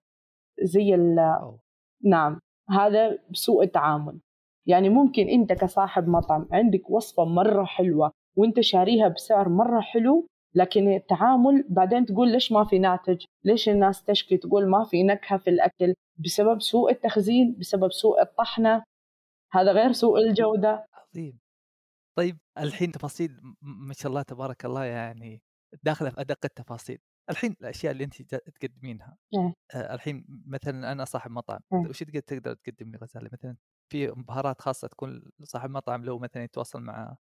[0.63, 1.37] زي ال
[2.05, 4.21] نعم هذا سوء التعامل
[4.67, 10.89] يعني ممكن أنت كصاحب مطعم عندك وصفة مرة حلوة وانت شاريها بسعر مرة حلو لكن
[10.89, 15.51] التعامل بعدين تقول ليش ما في ناتج؟ ليش الناس تشكي تقول ما في نكهة في
[15.51, 15.95] الأكل؟
[16.25, 18.85] بسبب سوء التخزين بسبب سوء الطحنة.
[19.53, 20.87] هذا غير سوء الجودة.
[20.95, 21.39] عظيم.
[22.19, 25.43] طيب الحين تفاصيل ما شاء الله تبارك الله يعني
[25.83, 26.99] داخلة في أدق التفاصيل.
[27.31, 29.17] الحين الأشياء اللي انت تقدمينها.
[29.35, 29.55] إيه.
[29.75, 31.61] آه الحين مثلا أنا صاحب مطعم.
[31.73, 31.89] إيه.
[31.89, 33.57] وش تقدر تقدر تقدم لي غزاله مثلا
[33.93, 37.17] في بهارات خاصة تكون صاحب مطعم لو مثلا يتواصل مع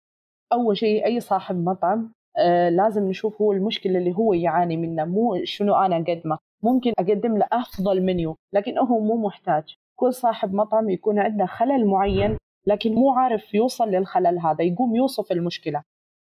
[0.53, 5.45] أول شيء أي صاحب مطعم آه لازم نشوف هو المشكلة اللي هو يعاني منها مو
[5.45, 6.39] شنو أنا أقدمه.
[6.63, 9.77] ممكن أقدم له أفضل منيو لكن هو مو محتاج.
[9.97, 15.33] كل صاحب مطعم يكون عنده خلل معين لكن مو عارف يوصل للخلل هذا يقوم يوصف
[15.33, 15.83] المشكلة.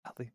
[0.07, 0.31] عظيم.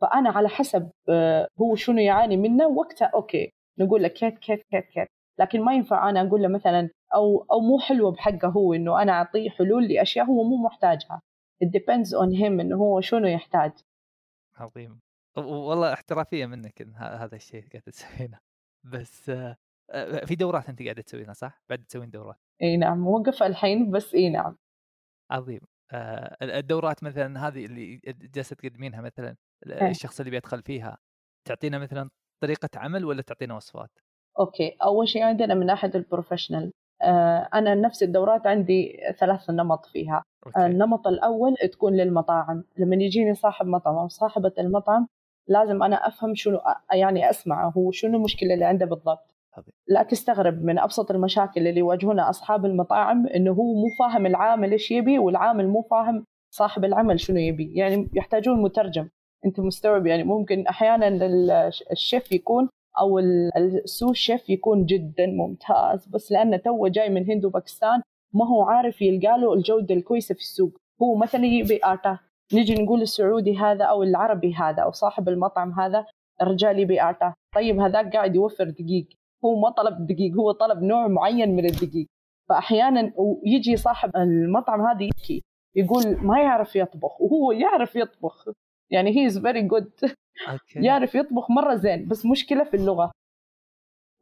[0.00, 4.84] فأنا على حسب آه، هو شنو يعاني منه وقتها أوكي نقول له كيف كيف كيف
[4.84, 5.08] كيف.
[5.40, 9.12] لكن ما ينفع أنا أقول له مثلا أو أو مو حلوة بحقه هو إنه أنا
[9.12, 11.20] أعطيه حلول لأشياء هو مو محتاجها.
[11.64, 13.72] It depends on him إنه هو شنو يحتاج.
[14.56, 15.00] عظيم.
[15.36, 18.38] والله احترافية منك إن هذا الشيء قاعد تسوينه.
[18.84, 19.56] بس آه،
[19.90, 22.36] آه، في دورات أنت قاعدة تسوينها صح؟ بعد تسوين دورات.
[22.62, 24.56] إي نعم موقف الحين بس إي نعم.
[25.30, 25.60] عظيم.
[26.42, 29.90] الدورات مثلا هذه اللي جالسة تقدمينها مثلا إيه.
[29.90, 30.98] الشخص اللي بيدخل فيها
[31.48, 32.10] تعطينا مثلا
[32.42, 33.90] طريقة عمل ولا تعطينا وصفات؟
[34.40, 36.70] okay أول شيء عندنا من ناحيه ال professional آه
[37.54, 40.22] أنا نفس الدورات عندي ثلاث نمط فيها.
[40.46, 40.66] أوكي.
[40.66, 42.64] النمط الأول تكون للمطاعم.
[42.78, 45.06] لما يجيني صاحب مطعم أو صاحبة المطعم
[45.48, 46.60] لازم أنا أفهم شنو
[46.92, 49.34] يعني أسمعه هو شنو المشكلة اللي عنده بالضبط.
[49.88, 54.90] لا تستغرب من أبسط المشاكل اللي يواجهونها أصحاب المطاعم إنه هو مو فاهم العامل إيش
[54.90, 57.72] يبي والعامل مو فاهم صاحب العمل شنو يبي.
[57.74, 59.08] يعني يحتاجون مترجم.
[59.46, 61.08] أنت مستوعب؟ يعني ممكن أحيانا
[61.92, 62.68] الشيف يكون
[63.00, 63.18] أو
[63.56, 66.06] ال sous chef يكون جدا ممتاز.
[66.06, 68.02] بس لأنه تو جاي من هند وباكستان
[68.34, 70.72] ما هو عارف يلقى له الجودة الكويسة في السوق.
[71.02, 72.18] هو مثلا يبي براتا
[72.54, 76.06] نيجي نقول السعودي هذا أو العربي هذا أو صاحب المطعم هذا
[76.42, 79.06] الرجال يبي براتا طيب هذاك قاعد يوفر دقيق.
[79.44, 82.06] هو ما طلب دقيق هو طلب نوع معين من الدقيق.
[82.48, 83.12] فاحيانا
[83.44, 85.42] يجي صاحب المطعم هذا يبكي
[85.76, 88.48] يقول ما يعرف يطبخ وهو يعرف يطبخ.
[88.90, 89.90] يعني he is very good
[90.76, 93.12] يعرف يطبخ مرة زين بس مشكلة في اللغة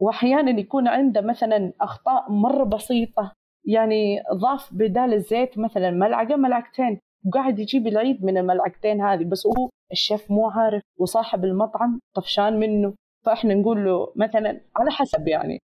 [0.01, 3.33] واحيانا يكون عنده مثلا أخطاء مرة بسيطة
[3.65, 9.69] يعني ضاف بدال الزيت مثلا ملعقة ملعقتين وقاعد يجيب العيد من الملعقتين هذه بس هو
[9.91, 12.95] الشيف مو عارف وصاحب المطعم طفشان منه
[13.25, 15.59] فإحنا نقول له مثلا على حسب يعني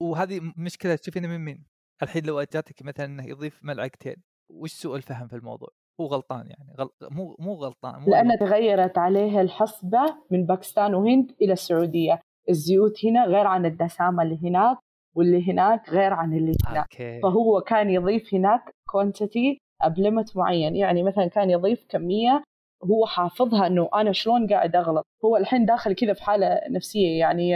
[0.00, 1.64] وهذه مشكلة تشوفينها من مين؟
[2.02, 4.16] الحين لو جاتك مثلا إنه يضيف ملعقتين
[4.50, 5.68] وش سوء الفهم في الموضوع؟
[6.00, 6.88] هو غلطان يعني غل...
[7.10, 12.20] مو مو غلطان مو لأن تغيرت عليه الحسبة من باكستان وهند إلى السعودية.
[12.50, 14.78] الزيوت هنا غير عن الدسامة اللي هناك
[15.16, 16.76] واللي هناك غير عن اللي هناك.
[16.76, 17.20] okay.
[17.20, 22.42] فهو كان يضيف هناك quantity ب limit معين يعني مثلا كان يضيف كمية
[22.84, 25.06] هو حافظها إنه أنا شلون قاعد أغلط.
[25.24, 27.54] هو الحين داخل كذا في حالة نفسية يعني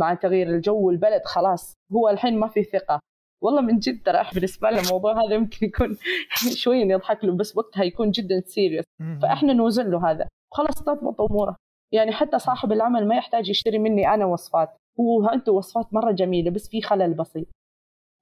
[0.00, 1.74] مع تغيير الجو والبلد خلاص.
[1.92, 3.00] هو الحين ما في ثقة.
[3.42, 5.96] والله من جد ترى بالنسبة لي الموضوع هذا يمكن يكون
[6.62, 8.84] شوي يضحك له بس وقتها يكون جدا سيريس
[9.22, 10.28] فإحنا نوزن له هذا.
[10.52, 11.56] خلاص تضبط اموره
[11.92, 14.76] يعني حتى صاحب العمل ما يحتاج يشتري مني أنا وصفات.
[15.00, 17.46] هو عنده وصفات مرة جميلة بس في خلل بسيط.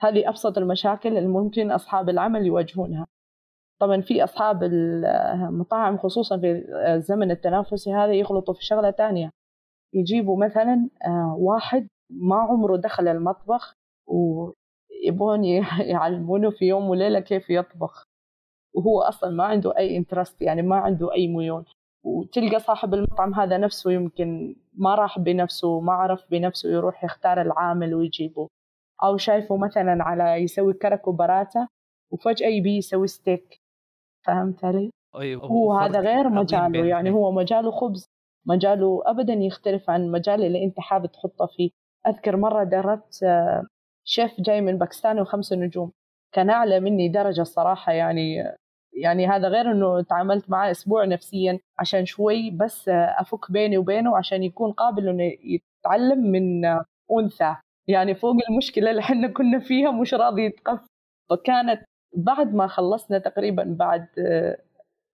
[0.00, 3.06] هذه أبسط المشاكل اللي ممكن أصحاب العمل يواجهونها.
[3.80, 9.30] طبعا في أصحاب المطاعم خصوصا في الزمن التنافسي هذا يغلطوا في شغلة ثانية
[9.94, 13.72] يجيبوا مثلا آه، واحد ما عمره دخل المطبخ
[15.08, 15.44] ويبون
[15.94, 18.04] يعلمونه في يوم وليلة كيف يطبخ.
[18.74, 21.64] وهو أصلا ما عنده أي interest يعني ما عنده أي ميول.
[22.04, 27.94] وتلقى صاحب المطعم هذا نفسه يمكن ما راح بنفسه ما عرف بنفسه يروح يختار العامل
[27.94, 28.48] ويجيبه.
[29.04, 31.68] أو شايفه مثلا على يسوي كرك وبراتا
[32.12, 33.58] وفجأة يبي يسوي ستيك
[34.26, 38.06] فهمت علي؟ أيوة هو هذا غير مجاله يعني هو مجاله خبز.
[38.46, 41.70] مجاله أبدا يختلف عن المجال اللي أنت حابب تحطه فيه.
[42.06, 43.66] أذكر مرة دربت آه،
[44.08, 45.92] شيف جاي من باكستان وخمسة نجوم.
[46.32, 48.44] كان أعلى مني درجة الصراحة يعني
[48.92, 54.42] يعني هذا غير إنه تعاملت معاه أسبوع نفسيا عشان شوي بس أفك بيني وبينه عشان
[54.42, 56.64] يكون قابل إنه يتعلم من
[57.18, 57.56] أنثى.
[57.88, 60.86] يعني فوق المشكلة اللي إحنا كنا فيها مش راضي يتقف.
[61.30, 61.84] فكانت
[62.16, 64.06] بعد ما خلصنا تقريبا بعد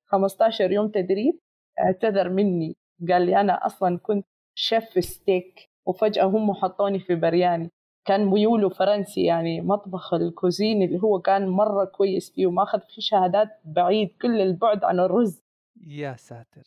[0.06, 1.38] 15 يوم تدريب
[1.80, 2.76] اعتذر مني.
[3.10, 4.26] قال لي أنا أصلا كنت
[4.58, 7.70] شيف ستيك وفجأة هم حطوني في برياني.
[8.04, 13.02] كان ميوله فرنسي يعني مطبخ ال cuisine اللي هو كان مرة كويس فيه وماخذ فيه
[13.02, 15.42] شهادات بعيد كل البعد عن الرز.
[15.86, 16.62] يا ساتر.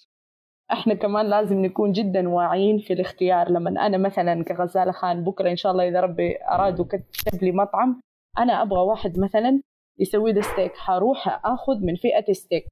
[0.71, 3.50] إحنا كمان لازم نكون جدا واعيين في الاختيار.
[3.50, 7.04] لما أنا مثلا كغزالة خان بكرة إن شاء الله إذا ربي أراد وكتب
[7.41, 8.02] لي مطعم
[8.38, 9.62] أنا أبغى واحد مثلا
[10.00, 12.67] يسوي لي ستيك حروح أخذ من فئة ستيك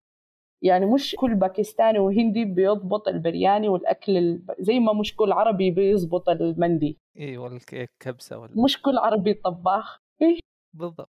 [0.66, 4.42] يعني مش كل باكستاني وهندي بيضبط البرياني والأكل.
[4.60, 10.00] زي ما مش كل عربي بيضبط المندي إي ولا الكبسه ولا مش كل عربي طباخ
[10.22, 10.40] إيه؟
[10.74, 11.10] بالضبط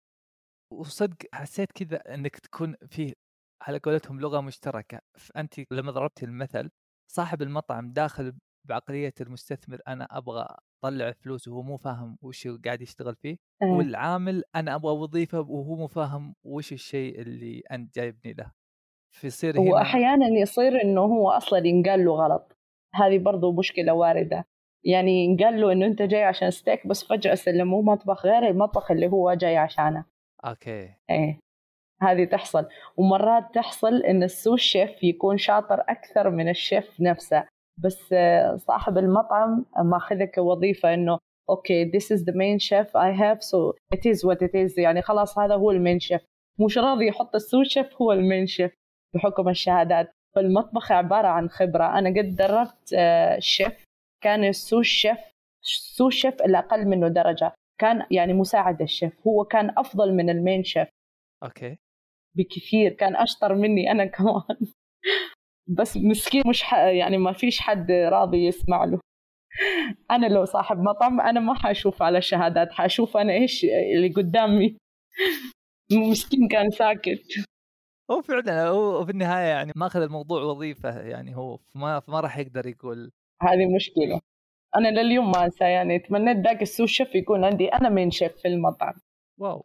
[0.73, 3.15] وصدق حسيت كذا إنك تكون في
[3.63, 6.71] على قولتهم لغة مشتركة فانت لما ضربتي المثل
[7.13, 8.33] صاحب المطعم داخل
[8.69, 10.47] بعقلية المستثمر أنا أبغى
[10.85, 13.67] أطلع فلوس وهو مو فاهم وش قاعد يشتغل فيه أه.
[13.67, 18.53] والعامل أنا أبغى وظيفة وهو مو فاهم وش الشيء اللي أنت جايبني له
[19.11, 22.57] فيصير هو أحيانا يصير إنه هو أصلا ينقال له غلط.
[22.95, 24.45] هذه برضو مشكلة واردة.
[24.85, 29.07] يعني ينقال له إنه أنت جاي عشان ستيك بس فجأة سلموه مطبخ غير المطبخ اللي
[29.07, 30.05] هو جاي عشانه.
[30.45, 30.91] okay.
[31.11, 31.39] إيه
[32.03, 32.67] هذه تحصل.
[32.97, 37.45] ومرات تحصل إن ال sous chef يكون شاطر أكثر من الشيف نفسه.
[37.79, 38.15] بس
[38.57, 41.19] صاحب المطعم ماخذك كوظيفة إنه
[41.51, 44.79] okay this is the main chef I have so it is what it is.
[44.79, 46.21] يعني خلاص هذا هو ال main chef.
[46.61, 48.73] مش راضي يحط ال sous chef هو ال main chef.
[49.17, 50.11] بحكم الشهادات.
[50.37, 51.99] فالمطبخ عبارة عن خبرة.
[51.99, 53.85] أنا قد دربت آه، شيف.
[54.25, 55.19] كان ال sous chef
[55.97, 57.53] sous chef اللي أقل منه درجة.
[57.81, 59.27] كان يعني مساعد الشيف.
[59.27, 60.89] هو كان أفضل من ال main chef.
[61.45, 61.77] okay.
[62.37, 62.93] بكثير.
[62.93, 64.73] كان أشطر مني أنا كمان.
[65.69, 66.75] بس مسكين مش ح...
[66.75, 69.01] يعني ما فيش حد راضي يسمع له.
[70.11, 72.73] أنا لو صاحب مطعم أنا ما حأشوف على الشهادات.
[72.73, 74.77] حأشوف أنا إيش اللي قدامي.
[75.93, 77.45] مسكين كان ساكت.
[78.11, 82.67] هو فعلا هو في النهاية يعني ماخذ الموضوع وظيفة يعني هو ما ما راح يقدر
[82.67, 83.13] يقول.
[83.43, 84.21] هذه مشكلة.
[84.77, 88.33] أنا لليوم ما أنسى يعني تمنيت ذاك ال sous chef يكون عندي أنا main chef
[88.33, 88.95] في المطعم.
[89.41, 89.65] wow.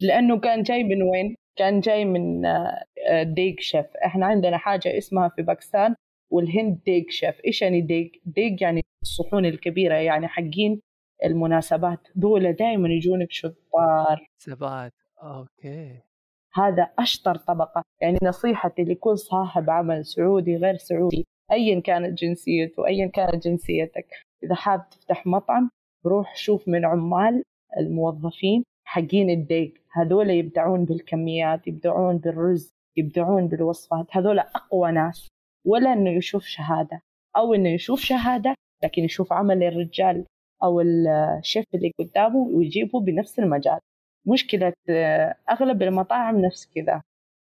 [0.00, 3.86] لأنه كان جاي من وين؟ كان جاي من آه، ديك شيف.
[4.04, 5.94] إحنا عندنا حاجة اسمها في باكستان
[6.32, 7.40] والهند ديك شيف.
[7.46, 10.80] إيش يعني ديك؟ ديك يعني الصحون الكبيرة يعني حقين
[11.24, 12.08] المناسبات.
[12.14, 14.28] دول دائما يجونك شطار.
[14.38, 14.92] سبات
[15.22, 16.11] أوكي.
[16.54, 17.82] هذا أشطر طبقة.
[18.00, 24.06] يعني نصيحتي لكل صاحب عمل سعودي غير سعودي أيا كانت جنسيته أيا كانت جنسيتك
[24.44, 25.70] إذا حاب تفتح مطعم
[26.06, 27.42] روح شوف من عمال
[27.78, 29.82] الموظفين حقين الديك.
[29.92, 34.06] هذول يبدعون بالكميات يبدعون بالرز يبدعون بالوصفات.
[34.10, 35.28] هذول أقوى ناس.
[35.66, 37.00] ولا إنه يشوف شهادة.
[37.36, 40.24] أو إنه يشوف شهادة لكن يشوف عمل الرجال
[40.62, 43.78] أو الشيف اللي قدامه ويجيبه بنفس المجال.
[44.26, 47.02] مشكلة آه، أغلب المطاعم نفس كذا.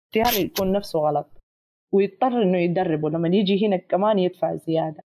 [0.07, 1.27] اختيار يكون نفسه غلط
[1.93, 5.03] ويضطر إنه يدربه لما يجي هنا كمان يدفع زيادة.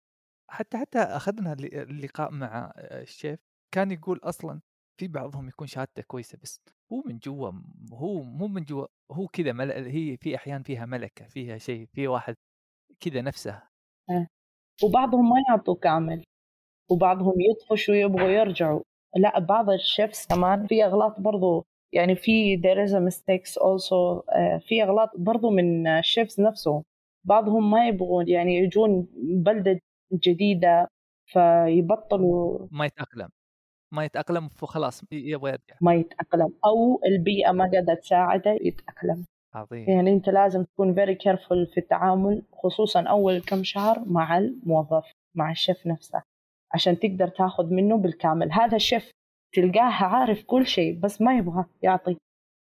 [0.51, 3.41] حتى حتى أخذنا اللقاء مع الشيف
[3.75, 4.61] كان يقول أصلا
[5.01, 6.61] في بعضهم يكون شهادته كويسة بس
[6.93, 7.53] هو من جوا
[7.93, 9.73] هو مو من جوا هو كذا مل...
[9.73, 12.37] هي في أحيان فيها ملكة فيها شيء في واحد
[13.01, 13.63] كذا نفسه.
[14.11, 14.27] أه.
[14.85, 16.25] وبعضهم ما يعطوا كامل
[16.91, 18.83] وبعضهم يطفشوا ويبغوا يرجعوا.
[19.17, 24.69] لا بعض الشيفs كمان في أغلاط برضو يعني في there is a mistakes also uh,
[24.69, 26.83] في أغلاط برضو من الشيفs نفسهم
[27.25, 29.07] بعضهم ما يبغون يعني يجون
[29.45, 29.81] بلدة
[30.13, 30.89] جديدة
[31.27, 33.29] فيبطلوا ما يتأقلم.
[33.93, 35.77] ما يتأقلم فخلاص يبغى يرجع.
[35.81, 36.55] ما يتأقلم.
[36.65, 39.25] أو البيئة ما قاعدة تساعده يتأقلم.
[39.55, 39.91] عظيم.
[39.91, 45.51] يعني أنت لازم تكون very careful في التعامل خصوصا أول كم شهر مع الموظف مع
[45.51, 46.23] الشيف نفسه.
[46.75, 48.53] عشان تقدر تاخذ منه بالكامل.
[48.53, 49.11] هذا الشيف
[49.55, 52.17] تلقاه عارف كل شيء بس ما يبغى يعطي.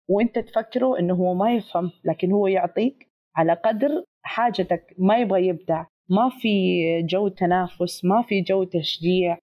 [0.10, 4.96] وانت تفكره إنه هو ما يفهم لكن هو يعطيك على قدر حاجتك.
[4.98, 5.86] ما يبغى يبدع.
[6.10, 9.38] ما في جو تنافس ما في جو تشجيع.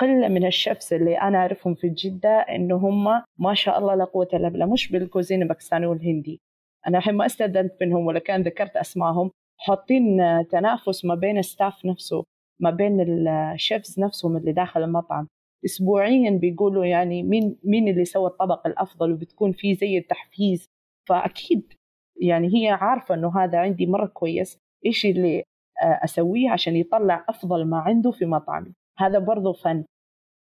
[0.00, 4.04] قلة من الشيف s اللي أنا أعرفهم في جدة إنه هم ما شاء الله لا
[4.04, 4.66] قوة إلا بالله.
[4.66, 6.40] مش بال cuisine الباكستاني والهندي.
[6.86, 9.30] أنا الحين ما استأذنت منهم ولا كان ذكرت أسمائهم.
[9.58, 10.18] حاطين
[10.50, 12.24] تنافس ما بين ال staff نفسه.
[12.60, 15.28] ما بين ال chefs نفسهم اللي داخل المطعم.
[15.64, 20.66] اسبوعيا بيقولوا يعني مين مين اللي سوى الطبق الأفضل وبتكون في زي التحفيز.
[21.08, 21.72] فأكيد
[22.20, 24.58] يعني هي عارفة إنه هذا عندي مرة كويس.
[24.86, 25.38] إيش اللي
[25.82, 29.84] آه، أسويه عشان يطلع أفضل ما عنده في مطعمي هذا برضو فن.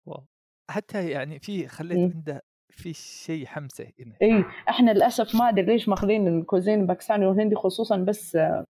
[0.08, 0.24] wow.
[0.72, 2.16] حتى يعني في خليت.
[2.16, 7.26] عنده في شيء حمسة هنا اي إحنا للأسف ما أدري ليش ماخذين ال cuisine الباكستاني
[7.26, 8.66] والهندي خصوصا بس آه،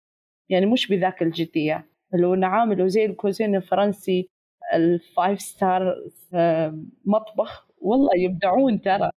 [0.50, 1.89] يعني مش بذاك الجدية.
[2.14, 4.29] لو نعامله زي ال cuisine الفرنسي
[4.75, 5.95] ال five star
[6.35, 7.68] آه، مطبخ.
[7.79, 9.11] والله يبدعون ترى.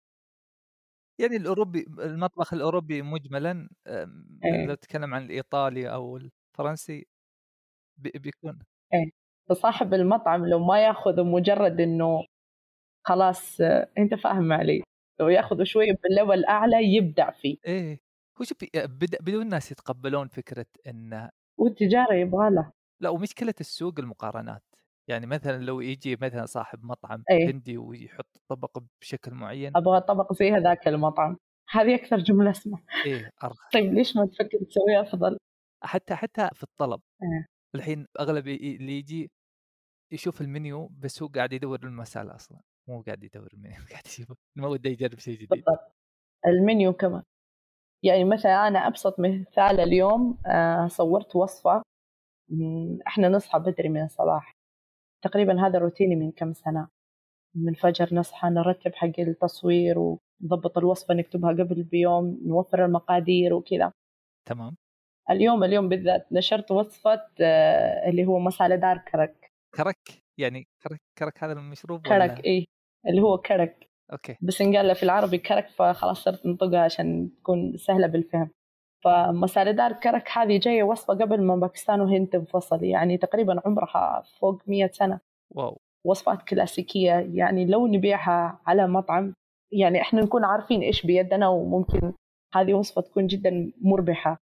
[1.20, 3.50] يعني الأوروبي المطبخ الأوروبي مجملا
[3.86, 4.66] أم، إيه.
[4.66, 7.06] لو تتكلم عن الإيطالي أو الفرنسي
[7.98, 8.58] بي- بيكون.
[9.48, 12.24] فصاحب المطعم لو ما يأخذ مجرد إنه
[13.06, 14.82] خلاص آه، أنت فاهم علي.
[15.20, 17.56] لو يأخذ شوية بالليفل اعلى يبدع فيه.
[17.66, 17.98] إيه.
[18.40, 18.44] هو
[19.20, 22.72] بدون الناس يتقبلون فكرة ان والتجارة يبغى له.
[23.02, 24.62] لا ومشكلة السوق المقارنات.
[25.08, 27.50] يعني مثلا لو يجي مثلا صاحب مطعم إيه.
[27.50, 31.36] هندي ويحط الطبق بشكل معين أبغى طبق زي هذاك المطعم.
[31.70, 33.72] هذه أكثر جملة اسمع إيه أرخص.
[33.72, 35.38] طيب ليش ما تفكر تسوي أفضل؟
[35.82, 37.00] حتى حتى في الطلب.
[37.22, 37.46] إيه.
[37.74, 39.30] الحين أغلب اللي يجي
[40.12, 42.60] يشوف المنيو بس هو قاعد يدور المسألة أصلا.
[42.88, 44.32] مو قاعد يدور المنيو قاعد يشوف.
[44.56, 45.48] ما وده يجرب شيء جديد.
[45.48, 45.92] بالضبط.
[46.46, 47.22] المنيو كمان.
[48.04, 51.82] يعني مثلا أنا أبسط مثال اليوم آه، صورت وصفة
[53.06, 54.52] إحنا نصحى بدري من الصباح.
[55.24, 56.88] تقريبا هذا روتيني من كم سنة.
[57.56, 63.92] من الفجر نصحى نرتب حق التصوير ونضبط الوصفة نكتبها قبل بيوم نوفر المقادير وكذا.
[64.48, 64.76] تمام.
[65.30, 69.50] اليوم اليوم بالذات نشرت وصفة آه، اللي هو مسالة دار كرك.
[69.74, 72.64] كرك؟ يعني كرك كرك هذا المشروب ولا؟ كرك إيه.
[73.08, 73.86] اللي هو كرك.
[74.12, 74.36] okay.
[74.42, 78.50] بس انقال له في العربي كرك فخلاص صرت ننطقها عشان تكون سهلة بالفهم.
[79.04, 82.84] فمسالة دار كرك هذه جاية وصفة قبل ما باكستان وهند تنفصل.
[82.84, 85.20] يعني تقريبا عمرها فوق مية سنة.
[85.50, 85.78] wow.
[86.06, 87.12] وصفات كلاسيكية.
[87.12, 89.34] يعني لو نبيعها على مطعم
[89.72, 92.12] يعني إحنا نكون عارفين إيش بيدنا وممكن
[92.54, 94.36] هذه وصفة تكون جدا مربحة.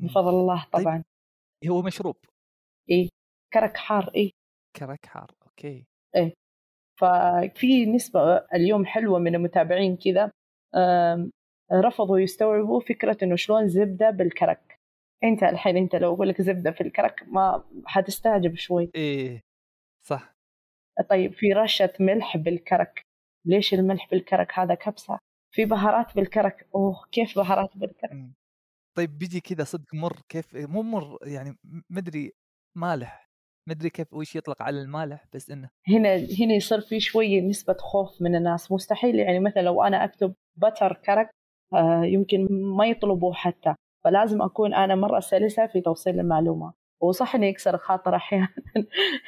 [0.00, 0.82] بفضل الله طيب.
[0.82, 1.04] طبعا.
[1.68, 2.16] هو مشروب.
[2.90, 3.08] إيه
[3.52, 4.30] كرك حار إيه
[4.76, 5.30] كرك حار.
[5.46, 5.84] أوكي.
[7.00, 10.30] ففي نسبة اليوم حلوة من المتابعين كذا.
[11.72, 14.80] رفضوا يستوعبوا فكرة إنه شلون زبدة بالكرك.
[15.24, 18.90] أنت الحين أنت لو أقول لك زبدة في الكرك ما حتستعجب شوي.
[18.94, 19.40] إيه
[20.06, 20.34] صح.
[21.10, 23.02] طيب في رشة ملح بالكرك.
[23.46, 25.18] ليش الملح بالكرك؟ هذا كبسة.
[25.54, 26.68] في بهارات بالكرك.
[26.74, 28.30] أوه كيف بهارات بالكرك.
[28.96, 31.58] طيب بيجي كذا صدق مر كيف مو مر يعني
[31.90, 32.32] مدري
[32.76, 33.30] مالح.
[33.68, 38.22] مدري كيف وش يطلق على المالح بس إنه هنا هنا يصير في شوية نسبة خوف
[38.22, 38.72] من الناس.
[38.72, 41.30] مستحيل يعني مثلا لو أنا أكتب بتر كرك
[42.04, 43.74] يمكن ما يطلبوه حتى.
[44.04, 46.72] فلازم أكون أنا مرة سلسة في توصيل المعلومة.
[47.00, 48.48] وصح إنه يكسر الخاطر أحيانا؟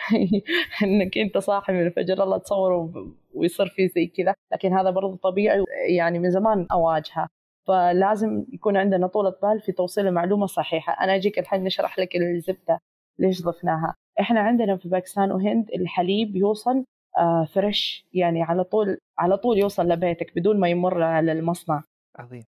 [0.84, 2.92] إنك أنت صاحي من الفجر الله تصور
[3.34, 4.34] ويصير في زي كذا.
[4.52, 5.64] لكن هذا برضو طبيعي
[5.96, 7.28] يعني من زمان أواجهه.
[7.66, 11.04] فلازم يكون عندنا طولة بال في توصيل المعلومة صحيحة.
[11.04, 12.80] أنا أجيك الحين نشرح لك الزبدة
[13.18, 13.94] ليش ضفناها.
[14.20, 16.84] إحنا عندنا في باكستان وهند الحليب يوصل
[17.18, 21.82] آه فريش يعني على طول على طول يوصل لبيتك بدون ما يمر على المصنع.
[22.16, 22.44] عظيم.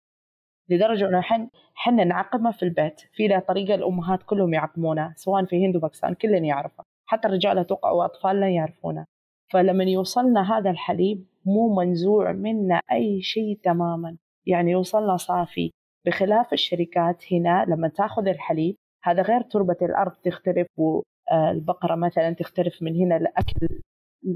[0.68, 5.66] لدرجة أنه حن حنا نعقمها في البيت في له طريقة الأمهات كلهم يعقمونها سواء في
[5.66, 9.06] هند وباكستان كلنا يعرفها حتى الرجال أتوقع وأطفالنا يعرفونها
[9.52, 14.16] فلما يوصلنا هذا الحليب مو منزوع منا أي شيء تماما.
[14.46, 15.70] يعني يوصلنا صافي.
[16.06, 22.96] بخلاف الشركات هنا لما تأخذ الحليب هذا غير تربة الأرض تختلف والبقره مثلا تختلف من
[22.96, 23.80] هنا الاكل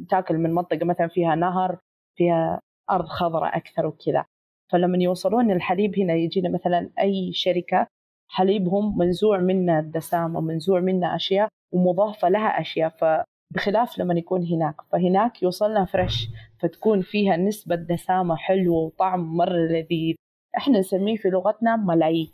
[0.09, 1.79] تأكل من منطقة مثلا فيها نهر
[2.16, 2.61] فيها
[2.91, 4.24] أرض خضراء أكثر وكذا.
[4.73, 7.87] فلما يوصلون الحليب هنا يجينا مثلا أي شركة
[8.31, 14.75] حليبهم منزوع منه الدسامه منزوع منه أشياء ومضافة لها أشياء فبخلاف لما يكون هناك.
[14.93, 20.14] فهناك يوصلنا فريش فتكون فيها نسبة دسامة حلوة وطعم مرة لذيذ.
[20.57, 22.33] إحنا نسميه في لغتنا ملايين.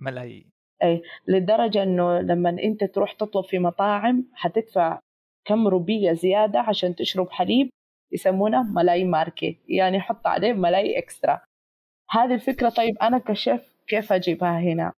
[0.00, 0.50] ملايين.
[1.28, 4.98] لدرجة إنه لما أنت تروح تطلب في مطاعم حتدفع
[5.44, 7.70] كم روبية زيادة عشان تشرب حليب
[8.12, 11.40] يسمونه ملاي ماركي يعني حط عليه ملاي إكسترا.
[12.14, 14.92] هذه الفكرة طيب أنا كشيف كيف أجيبها هنا؟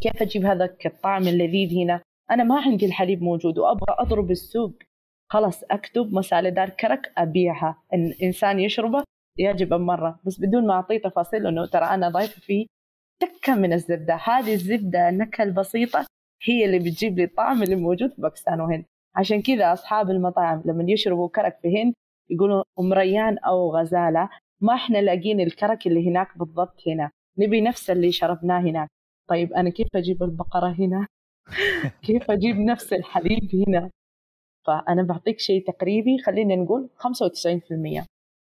[0.00, 4.72] كيف أجيب هذا الطعم اللذيذ هنا؟ أنا ما عندي الحليب موجود وأبغى أضرب السوق.
[5.32, 7.82] خلاص أكتب مسالة دار كرك أبيعها.
[7.94, 9.04] إن إنسان يشربه
[9.38, 10.20] يعجب مرة.
[10.24, 12.66] بس بدون ما أعطيه تفاصيل إنه ترى أنا ضايفة فيه
[13.20, 14.14] تكة من الزبدة.
[14.14, 16.06] هذه الزبدة النكهة البسيطة
[16.42, 18.84] هي اللي بتجيب لي الطعم اللي موجود في باكستان وهند
[19.16, 21.94] عشان كذا أصحاب المطاعم لما يشربوا كرك في هند
[22.30, 24.28] يقولوا أم ريان أو غزالة.
[24.60, 27.10] ما إحنا لاقين الكرك اللي هناك بالضبط هنا.
[27.38, 28.88] نبي نفس اللي شربناه هناك.
[29.28, 31.06] طيب أنا كيف أجيب البقرة هنا؟
[32.06, 33.90] كيف أجيب نفس الحليب هنا؟
[34.66, 38.04] فأنا بعطيك شيء تقريبي خلينا نقول 95%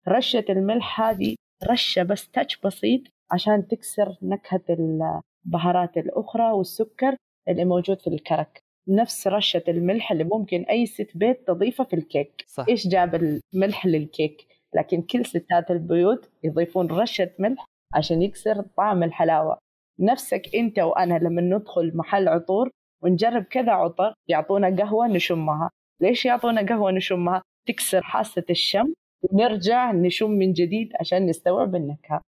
[0.08, 1.34] رشة الملح هذه
[1.70, 3.00] رشة بس تاتش بسيط
[3.30, 7.16] عشان تكسر نكهة البهارات الأخرى والسكر
[7.48, 8.60] اللي موجود في الكرك.
[8.88, 12.44] نفس رشة الملح اللي ممكن أي ست بيت تضيفها في الكيك.
[12.46, 12.64] صح.
[12.68, 13.14] إيش جاب
[13.54, 17.64] الملح للكيك؟ لكن كل ستات البيوت يضيفون رشة ملح
[17.94, 19.58] عشان يكسر طعم الحلاوة.
[20.00, 22.70] نفسك أنت وأنا لما ندخل محل عطور
[23.02, 25.70] ونجرب كذا عطر يعطونا قهوة نشمها.
[26.00, 32.22] ليش يعطونا قهوة نشمها؟ تكسر حاسة الشم ونرجع نشم من جديد عشان نستوعب النكهة.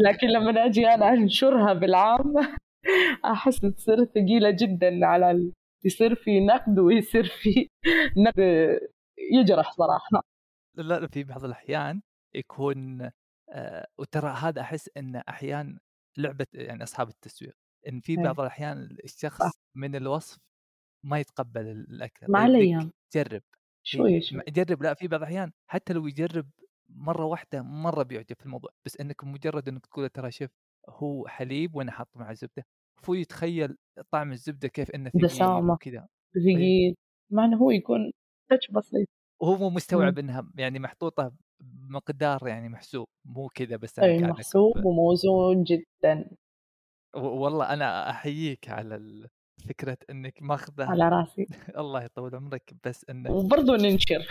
[0.00, 2.34] لكن لما أجي أنا أنشرها بالعام
[3.32, 5.52] أحس تصير ثقيلة جدا على.
[5.84, 7.68] يصير في نقد ويصير في
[8.16, 8.78] نقد
[9.32, 10.31] يجرح صراحة.
[10.74, 12.02] لا لا في بعض الأحيان
[12.34, 13.10] يكون
[13.52, 15.78] آه وترى هذا أحس أنه أحيان
[16.18, 17.54] لعبة يعني أصحاب التسويق
[17.88, 20.38] إن في بعض الأحيان الشخص من الوصف
[21.04, 23.42] ما يتقبل الأكل مع الأيام جرب
[23.86, 24.42] شوي شوي.
[24.48, 26.50] جرب لا في بعض الأحيان حتى لو يجرب
[26.88, 30.50] مرة واحدة مرة بيعجب في الموضوع بس إنك مجرد إنك تقول ترى شوف
[30.88, 32.66] هو حليب وأنا حاطه مع زبدة
[33.02, 33.76] فهو يتخيل
[34.10, 36.08] طعم الزبدة كيف إنه ثقيل وكذا.
[36.34, 36.96] ثقيل
[37.32, 38.12] مع إنه هو يكون
[38.50, 39.08] تاتش بسيط.
[39.42, 45.64] وهو مو مستوعب إنها يعني محطوطة بمقدار يعني محسوب مو كذا بس أي محسوب وموزون
[45.64, 46.30] جدا.
[47.14, 49.28] والله أنا أحييك على
[49.68, 51.46] فكرة إنك ماخذة على راسي.
[51.78, 54.28] الله يطول عمرك بس إنه وبرضه ننشر.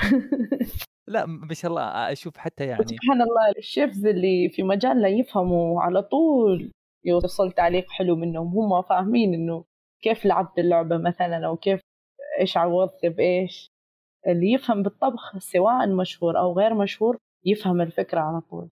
[1.14, 6.02] لا ما شاء الله أشوف حتى يعني سبحان الله الشيفز اللي في مجالنا يفهموا على
[6.02, 6.72] طول
[7.06, 8.48] يوصل تعليق حلو منهم.
[8.48, 9.66] هم فاهمين إنه
[10.04, 11.82] كيف لعبت اللعبة مثلا أو كيف
[12.40, 13.72] إيش عوضت بإيش.
[14.28, 18.70] اللي يفهم بالطبخ سواء مشهور أو غير مشهور يفهم الفكرة على طول.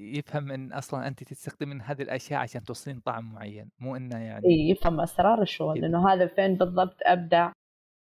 [0.00, 4.70] يفهم إن أصلا انت تستخدمين هذه الأشياء عشان توصلين طعم معين مو إنه يعني إيه
[4.70, 7.52] يفهم أسرار الشغل لأنه هذا فين بالضبط أبدع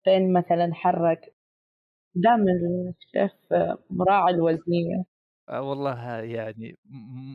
[0.06, 1.36] فين مثلا حرك.
[2.16, 2.52] دائما
[3.00, 3.34] الشيف
[3.90, 5.04] مراعي الوزنيه
[5.50, 6.76] آه والله يعني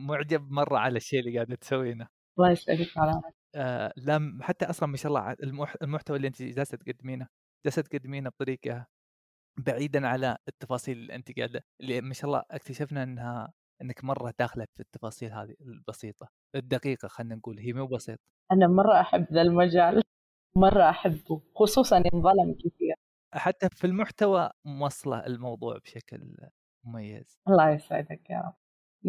[0.07, 2.07] معجب مرة على الشيء اللي قاعدة تسوينه.
[2.39, 3.21] الله يسعدك على
[3.55, 5.35] آه لا حتى أصلا ما شاء الله
[5.81, 7.27] المحتوى اللي انت جالسة تقدمينه
[7.65, 8.85] جالسة تقدمينه بطريقة
[9.57, 14.65] بعيدا على التفاصيل اللي أنت قاعدة اللي ما شاء الله اكتشفنا إنها إنك مرة داخلة
[14.75, 18.19] في التفاصيل هذه البسيطة الدقيقة خلينا نقول هي مو بسيط
[18.51, 20.03] أنا مرة أحب ذا المجال
[20.55, 22.95] مرة أحبه خصوصا ينظلم كثير.
[23.33, 26.35] حتى في المحتوى موصله الموضوع بشكل
[26.83, 27.39] مميز.
[27.47, 28.53] الله يسعدك يا رب.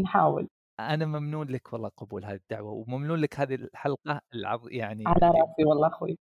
[0.02, 0.48] نحاول.
[0.80, 5.64] أنا ممنون لك والله قبول هذه الدعوة وممنون لك هذه الحلقة العظ يعني على رأسي
[5.66, 6.18] والله أخوي.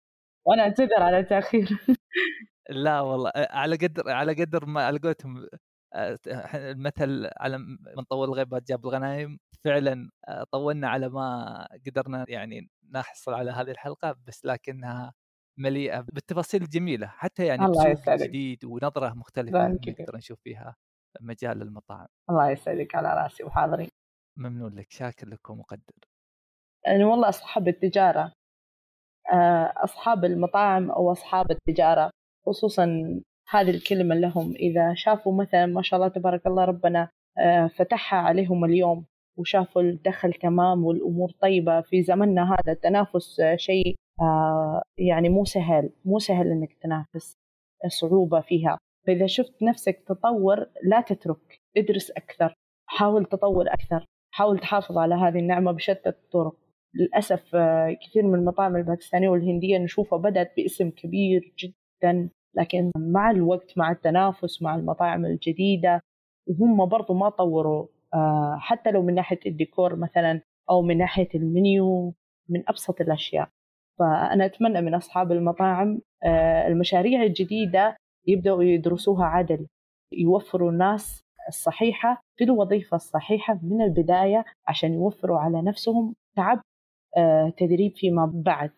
[0.45, 1.67] وأنا أعتذر على تأخير.
[2.69, 5.47] لا والله على قدر على قدر ما على قولتهم
[6.55, 7.57] المثل على
[7.97, 10.09] من طول الغيبات جاب الغنايم فعلا
[10.51, 15.13] طولنا على ما قدرنا يعني نحصل على هذه الحلقة بس لكنها
[15.59, 20.75] مليئة بالتفاصيل الجميلة حتى يعني بسوق جديد ونظرة مختلفة نقدر نشوف فيها
[21.21, 22.07] مجال المطاعم.
[22.29, 23.89] الله يسعدك على راسي وحاضرين.
[24.37, 25.93] ممنون لك شاكر لك ومقدر.
[26.85, 28.31] يعني والله أصحاب التجارة
[29.77, 32.11] أصحاب المطاعم أو أصحاب التجارة.
[32.47, 32.85] خصوصا
[33.49, 34.51] هذه الكلمة لهم.
[34.55, 39.05] إذا شافوا مثلا ما شاء الله تبارك الله ربنا آه، فتحها عليهم اليوم
[39.37, 45.89] وشافوا الدخل تمام والأمور طيبة في زمننا هذا التنافس آه، شيء آه، يعني مو سهل
[46.05, 47.37] مو سهل إنك تنافس
[47.87, 48.77] صعوبة فيها.
[49.07, 52.53] فإذا شفت نفسك تطور لا تترك ادرس أكثر
[52.89, 56.55] حاول تطور أكثر حاول تحافظ على هذه النعمة بشتى الطرق.
[56.93, 57.55] للأسف
[58.01, 62.29] كثير من المطاعم الباكستانية والهندية نشوفها بدأت باسم كبير جدا.
[62.57, 66.01] لكن مع الوقت مع التنافس مع المطاعم الجديدة
[66.47, 72.13] وهم برضو ما طوروا آه، حتى لو من ناحية الديكور مثلا أو من ناحية المنيو
[72.49, 73.49] من أبسط الأشياء.
[73.99, 77.95] فأنا أتمنى من أصحاب المطاعم آه، المشاريع الجديدة
[78.27, 79.67] يبدأوا يدرسوها عدل
[80.13, 86.61] يوفروا الناس الصحيحة في الوظيفة الصحيحة من البداية عشان يوفروا على نفسهم تعب
[87.17, 88.71] آه، تدريب فيما بعد